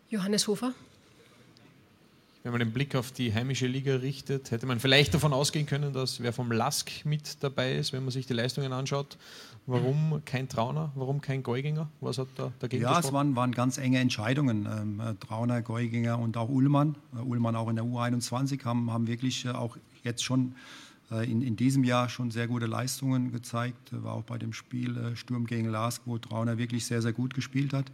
Johannes 0.09 0.47
Hofer. 0.47 0.73
Wenn 2.43 2.51
man 2.51 2.59
den 2.59 2.73
Blick 2.73 2.93
auf 2.95 3.13
die 3.13 3.33
heimische 3.33 3.67
Liga 3.67 3.95
richtet, 3.95 4.51
hätte 4.51 4.65
man 4.65 4.81
vielleicht 4.81 5.13
davon 5.13 5.31
ausgehen 5.31 5.65
können, 5.65 5.93
dass 5.93 6.21
wer 6.21 6.33
vom 6.33 6.51
Lask 6.51 6.91
mit 7.05 7.41
dabei 7.41 7.73
ist, 7.75 7.93
wenn 7.93 8.03
man 8.03 8.11
sich 8.11 8.27
die 8.27 8.33
Leistungen 8.33 8.73
anschaut. 8.73 9.17
Warum 9.65 10.21
kein 10.25 10.49
Trauner? 10.49 10.91
Warum 10.93 11.21
kein 11.21 11.41
Geuginger? 11.41 11.89
Was 12.01 12.17
hat 12.17 12.27
da 12.35 12.51
dagegen 12.59 12.83
Ja, 12.83 12.89
gesprochen? 12.89 13.07
es 13.07 13.13
waren, 13.13 13.35
waren, 13.37 13.51
ganz 13.53 13.77
enge 13.77 13.99
Entscheidungen. 13.99 14.67
Ähm, 14.69 14.99
äh, 14.99 15.15
Trauner, 15.15 15.61
Geuginger 15.61 16.19
und 16.19 16.35
auch 16.35 16.49
Ullmann. 16.49 16.97
Äh, 17.15 17.19
Ullmann 17.19 17.55
auch 17.55 17.69
in 17.69 17.77
der 17.77 17.85
U21 17.85 18.65
haben, 18.65 18.91
haben 18.91 19.07
wirklich 19.07 19.45
äh, 19.45 19.51
auch 19.51 19.77
jetzt 20.03 20.21
schon 20.21 20.55
äh, 21.11 21.31
in, 21.31 21.41
in, 21.41 21.55
diesem 21.55 21.85
Jahr 21.85 22.09
schon 22.09 22.29
sehr 22.29 22.49
gute 22.49 22.65
Leistungen 22.65 23.31
gezeigt. 23.31 23.91
War 24.03 24.15
auch 24.15 24.23
bei 24.23 24.37
dem 24.37 24.51
Spiel 24.51 25.15
Sturm 25.15 25.47
gegen 25.47 25.69
Lask, 25.69 26.01
wo 26.03 26.17
Trauner 26.17 26.57
wirklich 26.57 26.85
sehr, 26.85 27.01
sehr 27.01 27.13
gut 27.13 27.33
gespielt 27.33 27.71
hat. 27.71 27.89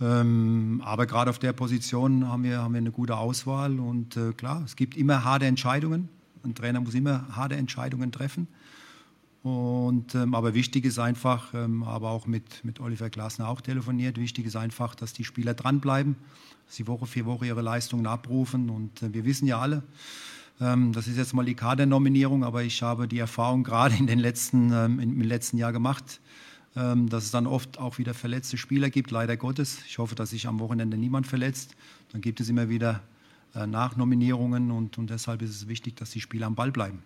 Ähm, 0.00 0.82
aber 0.84 1.06
gerade 1.06 1.30
auf 1.30 1.38
der 1.38 1.52
Position 1.52 2.28
haben 2.28 2.44
wir, 2.44 2.58
haben 2.62 2.74
wir 2.74 2.78
eine 2.78 2.90
gute 2.90 3.16
Auswahl 3.16 3.80
und 3.80 4.16
äh, 4.16 4.32
klar, 4.32 4.62
es 4.64 4.76
gibt 4.76 4.96
immer 4.96 5.24
harte 5.24 5.46
Entscheidungen. 5.46 6.08
Ein 6.44 6.54
Trainer 6.54 6.80
muss 6.80 6.94
immer 6.94 7.26
harte 7.34 7.56
Entscheidungen 7.56 8.12
treffen. 8.12 8.46
Und, 9.42 10.16
ähm, 10.16 10.34
aber 10.34 10.54
wichtig 10.54 10.84
ist 10.84 10.98
einfach, 10.98 11.54
ähm, 11.54 11.84
aber 11.84 12.10
auch 12.10 12.26
mit, 12.26 12.64
mit 12.64 12.80
Oliver 12.80 13.10
Glasner 13.10 13.48
auch 13.48 13.60
telefoniert, 13.60 14.18
wichtig 14.18 14.44
ist 14.44 14.56
einfach, 14.56 14.96
dass 14.96 15.12
die 15.12 15.22
Spieler 15.22 15.54
dranbleiben, 15.54 16.16
dass 16.66 16.74
sie 16.74 16.88
Woche 16.88 17.06
für 17.06 17.24
Woche 17.26 17.46
ihre 17.46 17.62
Leistungen 17.62 18.08
abrufen. 18.08 18.70
Und 18.70 19.02
äh, 19.02 19.14
wir 19.14 19.24
wissen 19.24 19.46
ja 19.46 19.60
alle, 19.60 19.84
ähm, 20.60 20.92
das 20.92 21.06
ist 21.06 21.16
jetzt 21.16 21.32
mal 21.32 21.44
die 21.44 21.54
Kadernominierung, 21.54 22.42
aber 22.42 22.64
ich 22.64 22.82
habe 22.82 23.06
die 23.06 23.20
Erfahrung 23.20 23.62
gerade 23.64 23.94
in 23.94 24.08
den 24.08 24.18
letzten, 24.18 24.72
ähm, 24.72 24.98
im 24.98 25.20
letzten 25.20 25.58
Jahr 25.58 25.72
gemacht, 25.72 26.20
dass 26.76 27.24
es 27.24 27.30
dann 27.30 27.46
oft 27.46 27.78
auch 27.78 27.96
wieder 27.96 28.12
verletzte 28.12 28.58
Spieler 28.58 28.90
gibt, 28.90 29.10
leider 29.10 29.38
Gottes. 29.38 29.78
Ich 29.86 29.96
hoffe, 29.96 30.14
dass 30.14 30.30
sich 30.30 30.46
am 30.46 30.60
Wochenende 30.60 30.98
niemand 30.98 31.26
verletzt. 31.26 31.74
Dann 32.12 32.20
gibt 32.20 32.38
es 32.38 32.50
immer 32.50 32.68
wieder 32.68 33.02
äh, 33.54 33.66
Nachnominierungen 33.66 34.70
und, 34.70 34.98
und 34.98 35.08
deshalb 35.08 35.40
ist 35.40 35.50
es 35.50 35.68
wichtig, 35.68 35.96
dass 35.96 36.10
die 36.10 36.20
Spieler 36.20 36.46
am 36.46 36.54
Ball 36.54 36.70
bleiben. 36.70 37.02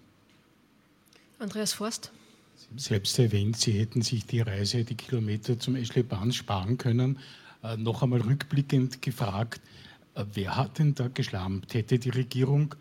Andreas 1.38 1.72
Forst. 1.72 2.10
Sie 2.56 2.66
haben 2.66 2.78
selbst 2.78 3.18
erwähnt, 3.18 3.56
Sie 3.56 3.72
hätten 3.72 4.02
sich 4.02 4.26
die 4.26 4.40
Reise, 4.40 4.84
die 4.84 4.96
Kilometer 4.96 5.58
zum 5.58 5.76
Eschle 5.76 6.02
Bahn 6.02 6.32
sparen 6.32 6.76
können. 6.76 7.18
Äh, 7.62 7.76
noch 7.76 8.02
einmal 8.02 8.20
rückblickend 8.20 9.00
gefragt, 9.00 9.60
äh, 10.14 10.24
wer 10.34 10.56
hat 10.56 10.78
denn 10.78 10.94
da 10.94 11.08
geschlampt? 11.08 11.74
Hätte 11.74 11.98
die 11.98 12.10
Regierung 12.10 12.74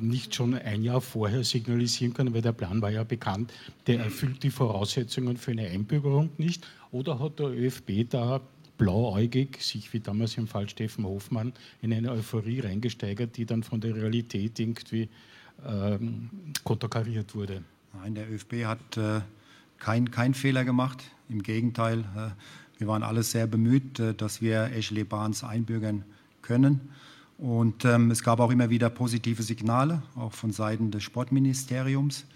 nicht 0.00 0.34
schon 0.34 0.54
ein 0.54 0.82
Jahr 0.82 1.00
vorher 1.00 1.42
signalisieren 1.44 2.14
können, 2.14 2.34
weil 2.34 2.42
der 2.42 2.52
Plan 2.52 2.82
war 2.82 2.90
ja 2.90 3.04
bekannt, 3.04 3.52
der 3.86 4.00
erfüllt 4.00 4.42
die 4.42 4.50
Voraussetzungen 4.50 5.36
für 5.36 5.52
eine 5.52 5.68
Einbürgerung 5.68 6.30
nicht? 6.38 6.66
Oder 6.92 7.18
hat 7.18 7.38
der 7.38 7.48
ÖFB 7.48 8.08
da 8.08 8.40
blauäugig, 8.78 9.60
sich 9.60 9.92
wie 9.92 10.00
damals 10.00 10.36
im 10.36 10.46
Fall 10.46 10.68
Steffen 10.68 11.04
Hofmann 11.04 11.52
in 11.82 11.92
eine 11.92 12.10
Euphorie 12.10 12.60
reingesteigert, 12.60 13.36
die 13.36 13.46
dann 13.46 13.62
von 13.62 13.80
der 13.80 13.94
Realität 13.94 14.58
irgendwie 14.58 15.08
ähm, 15.66 16.30
konterkariert 16.64 17.34
wurde. 17.34 17.62
Nein, 17.94 18.14
der 18.14 18.30
ÖFB 18.30 18.64
hat 18.64 18.96
äh, 18.96 19.20
keinen 19.78 20.10
kein 20.10 20.34
Fehler 20.34 20.64
gemacht. 20.64 21.04
Im 21.28 21.42
Gegenteil, 21.42 22.00
äh, 22.00 22.30
wir 22.78 22.88
waren 22.88 23.02
alle 23.02 23.22
sehr 23.22 23.46
bemüht, 23.46 24.00
äh, 24.00 24.14
dass 24.14 24.40
wir 24.40 24.72
Ashley 24.72 25.04
Barnes 25.04 25.44
einbürgern 25.44 26.04
können. 26.42 26.80
Und 27.36 27.84
ähm, 27.84 28.10
es 28.10 28.22
gab 28.22 28.38
auch 28.38 28.50
immer 28.50 28.70
wieder 28.70 28.90
positive 28.90 29.42
Signale, 29.42 30.02
auch 30.14 30.32
von 30.32 30.52
Seiten 30.52 30.90
des 30.90 31.02
Sportministeriums. 31.02 32.26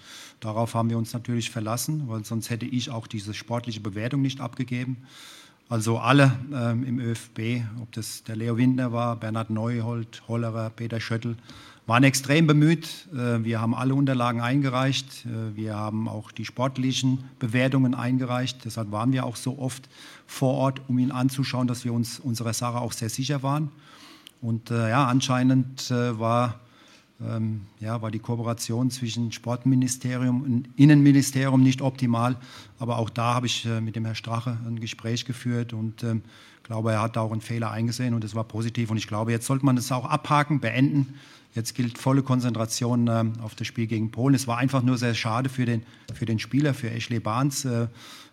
Darauf 0.40 0.74
haben 0.74 0.90
wir 0.90 0.98
uns 0.98 1.12
natürlich 1.12 1.50
verlassen, 1.50 2.04
weil 2.08 2.24
sonst 2.24 2.50
hätte 2.50 2.66
ich 2.66 2.90
auch 2.90 3.06
diese 3.06 3.32
sportliche 3.32 3.80
Bewertung 3.80 4.22
nicht 4.22 4.40
abgegeben. 4.40 4.98
Also 5.68 5.98
alle 5.98 6.32
ähm, 6.52 6.82
im 6.84 6.98
ÖFB, 6.98 7.62
ob 7.82 7.92
das 7.92 8.24
der 8.24 8.36
Leo 8.36 8.56
Windner 8.56 8.92
war, 8.92 9.16
Bernhard 9.16 9.50
Neuhold, 9.50 10.22
Hollerer, 10.26 10.70
Peter 10.70 10.98
Schöttl, 10.98 11.36
waren 11.86 12.04
extrem 12.04 12.46
bemüht. 12.46 13.08
Äh, 13.12 13.44
wir 13.44 13.60
haben 13.60 13.74
alle 13.74 13.94
Unterlagen 13.94 14.40
eingereicht. 14.40 15.26
Äh, 15.26 15.56
wir 15.56 15.74
haben 15.74 16.08
auch 16.08 16.32
die 16.32 16.44
sportlichen 16.44 17.24
Bewertungen 17.38 17.94
eingereicht. 17.94 18.64
Deshalb 18.64 18.92
waren 18.92 19.12
wir 19.12 19.26
auch 19.26 19.36
so 19.36 19.58
oft 19.58 19.88
vor 20.26 20.54
Ort, 20.54 20.80
um 20.88 20.98
ihn 20.98 21.10
anzuschauen, 21.10 21.66
dass 21.68 21.84
wir 21.84 21.92
uns 21.92 22.18
unserer 22.18 22.54
Sache 22.54 22.78
auch 22.78 22.92
sehr 22.92 23.10
sicher 23.10 23.42
waren. 23.42 23.70
Und 24.40 24.70
äh, 24.70 24.90
ja, 24.90 25.06
anscheinend 25.06 25.90
äh, 25.90 26.18
war, 26.18 26.60
ähm, 27.20 27.62
ja, 27.80 28.00
war 28.02 28.10
die 28.10 28.20
Kooperation 28.20 28.90
zwischen 28.90 29.32
Sportministerium 29.32 30.42
und 30.42 30.68
Innenministerium 30.76 31.62
nicht 31.62 31.82
optimal. 31.82 32.36
Aber 32.78 32.98
auch 32.98 33.10
da 33.10 33.34
habe 33.34 33.46
ich 33.46 33.66
äh, 33.66 33.80
mit 33.80 33.96
dem 33.96 34.04
Herrn 34.04 34.14
Strache 34.14 34.58
ein 34.66 34.78
Gespräch 34.78 35.24
geführt 35.24 35.72
und 35.72 36.04
ähm, 36.04 36.22
glaube, 36.68 36.92
er 36.92 37.02
hat 37.02 37.16
da 37.16 37.22
auch 37.22 37.32
einen 37.32 37.40
Fehler 37.40 37.70
eingesehen 37.70 38.14
und 38.14 38.22
es 38.22 38.34
war 38.34 38.44
positiv. 38.44 38.90
Und 38.90 38.98
ich 38.98 39.08
glaube, 39.08 39.32
jetzt 39.32 39.46
sollte 39.46 39.64
man 39.64 39.74
das 39.74 39.90
auch 39.90 40.04
abhaken, 40.04 40.60
beenden. 40.60 41.14
Jetzt 41.54 41.74
gilt 41.74 41.98
volle 41.98 42.22
Konzentration 42.22 43.08
äh, 43.08 43.24
auf 43.42 43.54
das 43.54 43.66
Spiel 43.66 43.86
gegen 43.86 44.10
Polen. 44.10 44.34
Es 44.34 44.46
war 44.46 44.58
einfach 44.58 44.82
nur 44.82 44.98
sehr 44.98 45.14
schade 45.14 45.48
für 45.48 45.64
den, 45.64 45.82
für 46.14 46.26
den 46.26 46.38
Spieler, 46.38 46.74
für 46.74 46.90
Ashley 46.90 47.20
Barnes. 47.20 47.64
Äh, 47.64 47.88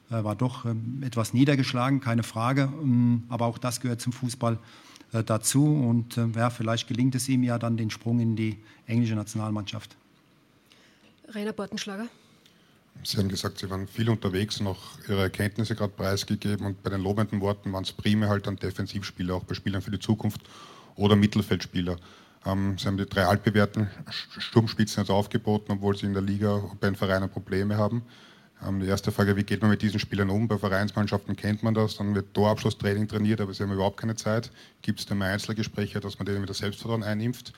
war 0.10 0.36
doch 0.36 0.66
ähm, 0.66 1.02
etwas 1.02 1.34
niedergeschlagen, 1.34 2.02
keine 2.02 2.22
Frage. 2.22 2.72
Ähm, 2.84 3.24
aber 3.30 3.46
auch 3.46 3.58
das 3.58 3.80
gehört 3.80 4.02
zum 4.02 4.14
Fußball 4.14 4.60
dazu. 5.24 5.66
Und 5.66 6.18
äh, 6.18 6.28
ja, 6.36 6.50
vielleicht 6.50 6.88
gelingt 6.88 7.16
es 7.16 7.30
ihm 7.30 7.44
ja 7.44 7.58
dann 7.58 7.78
den 7.78 7.90
Sprung 7.90 8.20
in 8.20 8.36
die 8.36 8.58
englische 8.88 9.16
Nationalmannschaft. 9.16 9.96
Rainer 11.30 11.54
Bortenschlager. 11.54 12.08
Sie 13.04 13.18
haben 13.18 13.30
gesagt, 13.30 13.60
Sie 13.60 13.70
waren 13.70 13.88
viel 13.88 14.10
unterwegs 14.10 14.60
und 14.60 14.68
auch 14.68 14.82
Ihre 15.08 15.24
Erkenntnisse 15.24 15.76
gerade 15.76 15.94
preisgegeben. 15.94 16.66
Und 16.66 16.82
bei 16.82 16.90
den 16.90 17.02
lobenden 17.02 17.42
Worten 17.42 17.72
waren 17.74 17.84
es 17.84 17.92
primär 17.92 18.30
halt 18.30 18.48
dann 18.48 18.56
Defensivspieler, 18.56 19.36
auch 19.36 19.44
bei 19.44 19.54
Spielern 19.54 19.82
für 19.82 19.92
die 19.92 20.00
Zukunft 20.00 20.42
oder 20.96 21.16
Mittelfeldspieler. 21.16 21.98
Ähm, 22.46 22.78
Sie 22.78 22.88
haben 22.88 22.98
die 22.98 23.06
drei 23.06 23.26
altbewährten 23.26 23.90
Sturmspitzen 24.10 25.04
jetzt 25.04 25.10
aufgeboten, 25.10 25.74
obwohl 25.74 25.98
Sie 25.98 26.06
in 26.06 26.14
der 26.14 26.22
Liga 26.22 26.64
bei 26.80 26.88
den 26.88 26.96
Vereinen 26.96 27.30
Probleme 27.30 27.78
haben. 27.78 28.04
Ähm, 28.64 28.80
die 28.80 28.88
erste 28.88 29.12
Frage, 29.12 29.36
wie 29.36 29.44
geht 29.44 29.62
man 29.62 29.72
mit 29.72 29.82
diesen 29.82 30.00
Spielern 30.00 30.30
um? 30.30 30.48
Bei 30.48 30.58
Vereinsmannschaften 30.58 31.36
kennt 31.36 31.64
man 31.64 31.74
das, 31.74 31.98
dann 31.98 32.16
wird 32.16 32.34
Torabschlusstraining 32.34 33.08
trainiert, 33.08 33.42
aber 33.42 33.54
sie 33.54 33.64
haben 33.64 33.72
überhaupt 33.72 33.98
keine 33.98 34.16
Zeit. 34.16 34.52
Gibt 34.82 35.00
es 35.00 35.06
denn 35.06 35.18
mal 35.18 35.32
Einzelgespräche, 35.32 36.00
dass 36.00 36.20
man 36.20 36.26
denen 36.26 36.42
wieder 36.42 36.54
Selbstvertrauen 36.54 37.04
einimpft? 37.04 37.54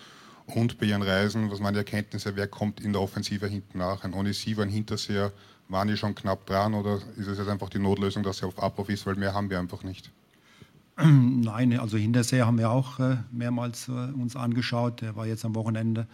Und 0.48 0.78
bei 0.80 0.86
ihren 0.86 1.02
Reisen, 1.02 1.52
was 1.52 1.60
die 1.60 1.78
Erkenntnisse, 1.78 2.36
wer 2.36 2.48
kommt 2.48 2.80
in 2.80 2.94
der 2.94 3.02
Offensive 3.02 3.48
hinten 3.48 3.80
nach? 3.80 4.04
Ein 4.04 4.14
Onisiva, 4.14 4.64
ein 4.64 4.70
Hinterseher, 4.70 5.34
waren 5.70 5.90
die 5.90 5.98
schon 5.98 6.16
knapp 6.16 6.46
dran 6.46 6.74
oder 6.74 7.00
ist 7.18 7.28
es 7.28 7.38
jetzt 7.38 7.50
einfach 7.50 7.70
die 7.70 7.80
Notlösung, 7.80 8.24
dass 8.24 8.42
er 8.42 8.48
auf 8.48 8.62
Abruf 8.62 8.88
ist, 8.90 9.06
weil 9.06 9.16
mehr 9.16 9.34
haben 9.34 9.50
wir 9.50 9.60
einfach 9.60 9.84
nicht? 9.84 10.12
Nein, 10.98 11.78
also 11.78 11.98
Hinterseher 11.98 12.48
haben 12.48 12.58
wir 12.58 12.72
auch 12.72 13.00
äh, 13.00 13.18
mehrmals 13.32 13.90
äh, 13.90 13.92
uns 13.92 14.36
angeschaut. 14.36 15.02
Der 15.02 15.16
war 15.16 15.28
jetzt 15.28 15.44
am 15.44 15.54
Wochenende 15.54 16.08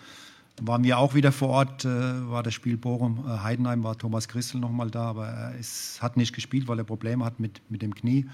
waren 0.61 0.83
wir 0.83 0.97
auch 0.97 1.15
wieder 1.15 1.31
vor 1.31 1.49
Ort, 1.49 1.85
äh, 1.85 1.89
war 2.29 2.43
das 2.43 2.53
Spiel 2.53 2.77
Bochum 2.77 3.25
äh, 3.27 3.39
Heidenheim, 3.39 3.83
war 3.83 3.97
Thomas 3.97 4.27
Christel 4.27 4.59
nochmal 4.59 4.91
da, 4.91 5.05
aber 5.05 5.27
er 5.27 5.55
ist, 5.55 6.01
hat 6.01 6.17
nicht 6.17 6.33
gespielt, 6.33 6.67
weil 6.67 6.77
er 6.77 6.83
Probleme 6.83 7.25
hat 7.25 7.39
mit, 7.39 7.61
mit 7.69 7.81
dem 7.81 7.95
Knie. 7.95 8.27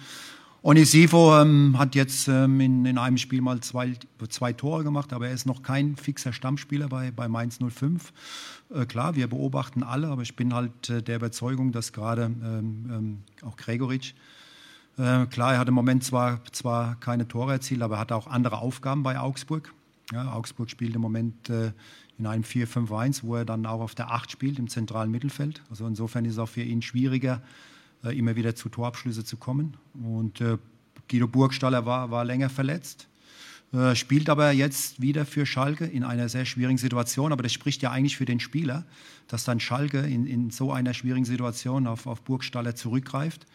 Onisivo 0.62 1.40
ähm, 1.40 1.78
hat 1.80 1.96
jetzt 1.96 2.28
ähm, 2.28 2.60
in, 2.60 2.86
in 2.86 2.98
einem 2.98 3.18
Spiel 3.18 3.40
mal 3.42 3.62
zwei, 3.62 3.94
zwei 4.28 4.52
Tore 4.52 4.84
gemacht, 4.84 5.14
aber 5.14 5.30
er 5.30 5.34
ist 5.34 5.46
noch 5.46 5.64
kein 5.64 5.96
fixer 5.96 6.34
Stammspieler 6.34 6.90
bei, 6.90 7.12
bei 7.12 7.30
Mainz 7.30 7.60
05. 7.66 8.12
Äh, 8.74 8.86
klar, 8.86 9.16
wir 9.16 9.28
beobachten 9.28 9.84
alle, 9.84 10.08
aber 10.08 10.22
ich 10.22 10.36
bin 10.36 10.54
halt 10.54 10.90
äh, 10.90 11.02
der 11.02 11.16
Überzeugung, 11.16 11.72
dass 11.72 11.94
gerade 11.94 12.24
ähm, 12.24 12.90
ähm 12.92 13.18
auch 13.42 13.56
Gregoritsch, 13.56 14.14
äh, 14.98 15.28
klar, 15.28 15.54
er 15.54 15.60
hat 15.60 15.70
im 15.70 15.74
Moment 15.76 16.04
zwar, 16.04 16.44
zwar 16.52 17.00
keine 17.00 17.26
Tore 17.26 17.54
erzielt, 17.54 17.82
aber 17.82 17.96
er 17.96 18.02
hat 18.02 18.12
auch 18.12 18.28
andere 18.28 18.58
Aufgaben 18.58 19.02
bei 19.02 19.18
Augsburg. 19.18 19.74
Ja, 20.12 20.34
Augsburg 20.34 20.70
spielt 20.70 20.94
im 20.94 21.02
Moment 21.02 21.50
äh, 21.50 21.72
in 22.20 22.28
einem 22.28 22.44
4-5-1, 22.44 23.24
wo 23.24 23.36
er 23.38 23.46
dann 23.46 23.66
auch 23.66 23.80
auf 23.80 23.96
der 23.96 24.12
8 24.12 24.30
spielt, 24.30 24.60
im 24.60 24.68
zentralen 24.68 25.10
Mittelfeld. 25.10 25.64
Also 25.70 25.88
insofern 25.88 26.26
ist 26.26 26.34
es 26.34 26.40
auch 26.40 26.50
für 26.50 26.62
ihn 26.62 26.82
schwieriger, 26.82 27.42
äh, 28.04 28.18
immer 28.18 28.36
wieder 28.36 28.56
zu 28.56 28.68
Torabschlüsse 28.70 29.24
zu 29.24 29.38
kommen. 29.38 29.78
Und 29.94 30.42
äh, 30.42 30.58
Guido 31.10 31.28
Burgstaller 31.28 31.86
war, 31.86 32.12
war 32.12 32.26
länger 32.26 32.50
verletzt, 32.50 33.08
äh, 33.72 33.96
spielt 33.96 34.30
aber 34.30 34.52
jetzt 34.52 35.02
wieder 35.02 35.26
für 35.26 35.46
Schalke 35.46 35.86
in 35.86 36.04
einer 36.04 36.28
sehr 36.28 36.46
schwierigen 36.46 36.78
Situation. 36.78 37.32
Aber 37.32 37.42
das 37.42 37.54
spricht 37.54 37.82
ja 37.82 37.92
eigentlich 37.92 38.18
für 38.18 38.26
den 38.26 38.42
Spieler, 38.42 38.86
dass 39.30 39.46
dann 39.46 39.62
Schalke 39.62 40.00
in, 40.00 40.28
in 40.28 40.52
so 40.52 40.74
einer 40.74 40.94
schwierigen 40.94 41.26
Situation 41.26 41.88
auf, 41.88 42.06
auf 42.06 42.22
Burgstaller 42.22 42.76
zurückgreift. 42.76 43.46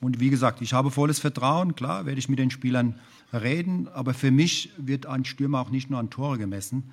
Und 0.00 0.18
wie 0.18 0.30
gesagt, 0.30 0.60
ich 0.60 0.72
habe 0.72 0.90
volles 0.90 1.20
Vertrauen. 1.20 1.76
Klar, 1.76 2.04
werde 2.04 2.18
ich 2.18 2.28
mit 2.28 2.38
den 2.38 2.50
Spielern 2.50 2.98
reden. 3.32 3.88
Aber 3.88 4.12
für 4.14 4.30
mich 4.30 4.70
wird 4.76 5.06
ein 5.06 5.24
Stürmer 5.24 5.60
auch 5.60 5.70
nicht 5.70 5.90
nur 5.90 6.00
an 6.00 6.10
Tore 6.10 6.38
gemessen, 6.38 6.90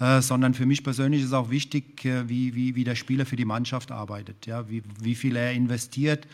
äh, 0.00 0.22
sondern 0.22 0.54
für 0.54 0.66
mich 0.66 0.84
persönlich 0.84 1.22
ist 1.22 1.32
auch 1.32 1.50
wichtig, 1.50 2.04
äh, 2.04 2.28
wie, 2.28 2.54
wie, 2.54 2.74
wie 2.74 2.84
der 2.84 2.94
Spieler 2.94 3.26
für 3.26 3.36
die 3.36 3.44
Mannschaft 3.44 3.90
arbeitet, 3.90 4.46
ja? 4.46 4.68
wie, 4.68 4.82
wie 5.00 5.14
viel 5.14 5.36
er 5.36 5.52
investiert, 5.52 6.26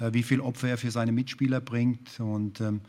äh, 0.00 0.12
wie 0.12 0.22
viel 0.22 0.40
Opfer 0.40 0.68
er 0.68 0.78
für 0.78 0.90
seine 0.90 1.12
Mitspieler 1.12 1.60
bringt. 1.60 2.18
Und 2.18 2.60
ähm, 2.60 2.80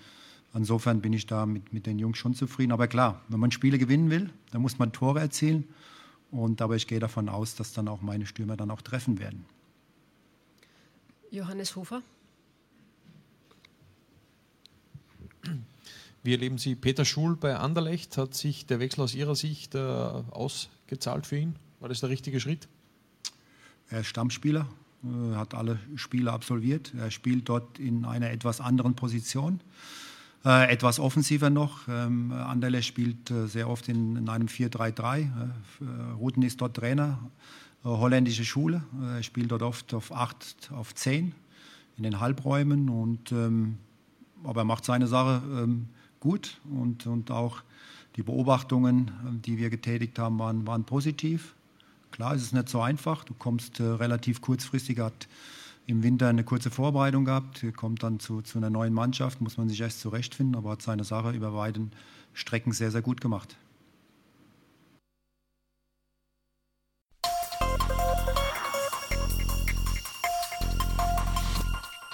insofern 0.53 1.01
bin 1.01 1.13
ich 1.13 1.27
da 1.27 1.45
mit, 1.45 1.73
mit 1.73 1.85
den 1.85 1.99
Jungs 1.99 2.17
schon 2.17 2.33
zufrieden. 2.33 2.71
Aber 2.71 2.87
klar, 2.87 3.21
wenn 3.29 3.39
man 3.39 3.51
Spiele 3.51 3.77
gewinnen 3.77 4.09
will, 4.09 4.29
dann 4.51 4.61
muss 4.61 4.79
man 4.79 4.91
Tore 4.91 5.19
erzielen. 5.19 5.65
Und 6.31 6.61
aber 6.61 6.75
ich 6.75 6.87
gehe 6.87 6.99
davon 6.99 7.29
aus, 7.29 7.55
dass 7.55 7.73
dann 7.73 7.87
auch 7.87 8.01
meine 8.01 8.25
Stürmer 8.25 8.57
dann 8.57 8.71
auch 8.71 8.81
treffen 8.81 9.19
werden. 9.19 9.45
Johannes 11.29 11.75
Hofer. 11.75 12.01
Wie 16.25 16.31
erleben 16.31 16.57
Sie 16.57 16.73
Peter 16.73 17.05
Schul 17.05 17.35
bei 17.35 17.55
Anderlecht? 17.55 18.17
Hat 18.17 18.33
sich 18.33 18.65
der 18.65 18.79
Wechsel 18.79 19.01
aus 19.01 19.13
Ihrer 19.13 19.35
Sicht 19.35 19.75
äh, 19.75 19.77
ausgezahlt 19.77 21.27
für 21.27 21.37
ihn? 21.37 21.55
War 21.79 21.87
das 21.87 21.99
der 21.99 22.09
richtige 22.09 22.39
Schritt? 22.39 22.67
Er 23.89 23.99
ist 23.99 24.07
Stammspieler, 24.07 24.67
äh, 25.03 25.35
hat 25.35 25.53
alle 25.53 25.77
Spiele 25.95 26.33
absolviert. 26.33 26.95
Er 26.97 27.11
spielt 27.11 27.47
dort 27.47 27.77
in 27.77 28.05
einer 28.05 28.31
etwas 28.31 28.59
anderen 28.59 28.95
Position, 28.95 29.59
äh, 30.43 30.67
etwas 30.73 30.99
offensiver 30.99 31.51
noch. 31.51 31.87
Ähm, 31.87 32.31
Anderlecht 32.31 32.87
spielt 32.87 33.29
äh, 33.29 33.45
sehr 33.45 33.69
oft 33.69 33.87
in, 33.87 34.15
in 34.15 34.27
einem 34.27 34.47
4-3-3. 34.47 35.19
Äh, 35.19 36.13
Ruten 36.17 36.41
ist 36.41 36.59
dort 36.59 36.75
Trainer, 36.75 37.19
äh, 37.83 37.89
holländische 37.89 38.45
Schule. 38.45 38.83
er 38.99 39.21
spielt 39.21 39.51
dort 39.51 39.61
oft 39.61 39.93
auf 39.93 40.11
8, 40.11 40.71
auf 40.71 40.95
10 40.95 41.35
in 41.97 42.03
den 42.03 42.19
Halbräumen 42.19 42.89
und 42.89 43.31
ähm, 43.31 43.77
aber 44.43 44.61
er 44.61 44.65
macht 44.65 44.85
seine 44.85 45.05
Sache 45.05 45.43
ähm, 45.45 45.87
gut 46.25 46.57
und, 46.71 47.05
und 47.05 47.29
auch 47.29 47.61
die 48.15 48.23
Beobachtungen, 48.23 49.11
die 49.45 49.59
wir 49.59 49.69
getätigt 49.69 50.17
haben, 50.17 50.39
waren, 50.39 50.65
waren 50.65 50.83
positiv. 50.83 51.53
Klar, 52.09 52.33
es 52.33 52.41
ist 52.41 52.51
nicht 52.51 52.67
so 52.67 52.81
einfach. 52.81 53.23
Du 53.25 53.35
kommst 53.35 53.79
äh, 53.79 53.83
relativ 53.83 54.41
kurzfristig, 54.41 54.97
hat 54.99 55.27
im 55.85 56.01
Winter 56.01 56.27
eine 56.27 56.43
kurze 56.43 56.71
Vorbereitung 56.71 57.25
gehabt, 57.25 57.63
kommt 57.75 58.01
dann 58.01 58.19
zu, 58.19 58.41
zu 58.41 58.57
einer 58.57 58.71
neuen 58.71 58.91
Mannschaft, 58.91 59.39
muss 59.39 59.57
man 59.57 59.69
sich 59.69 59.79
erst 59.79 59.99
zurechtfinden, 59.99 60.55
aber 60.55 60.71
hat 60.71 60.81
seine 60.81 61.03
Sache 61.03 61.31
über 61.31 61.53
weiten 61.53 61.91
Strecken 62.33 62.71
sehr, 62.71 62.89
sehr 62.89 63.03
gut 63.03 63.21
gemacht. 63.21 63.55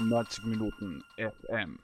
Neunzig 0.02 0.44
Minuten 0.44 1.02
FM. 1.16 1.80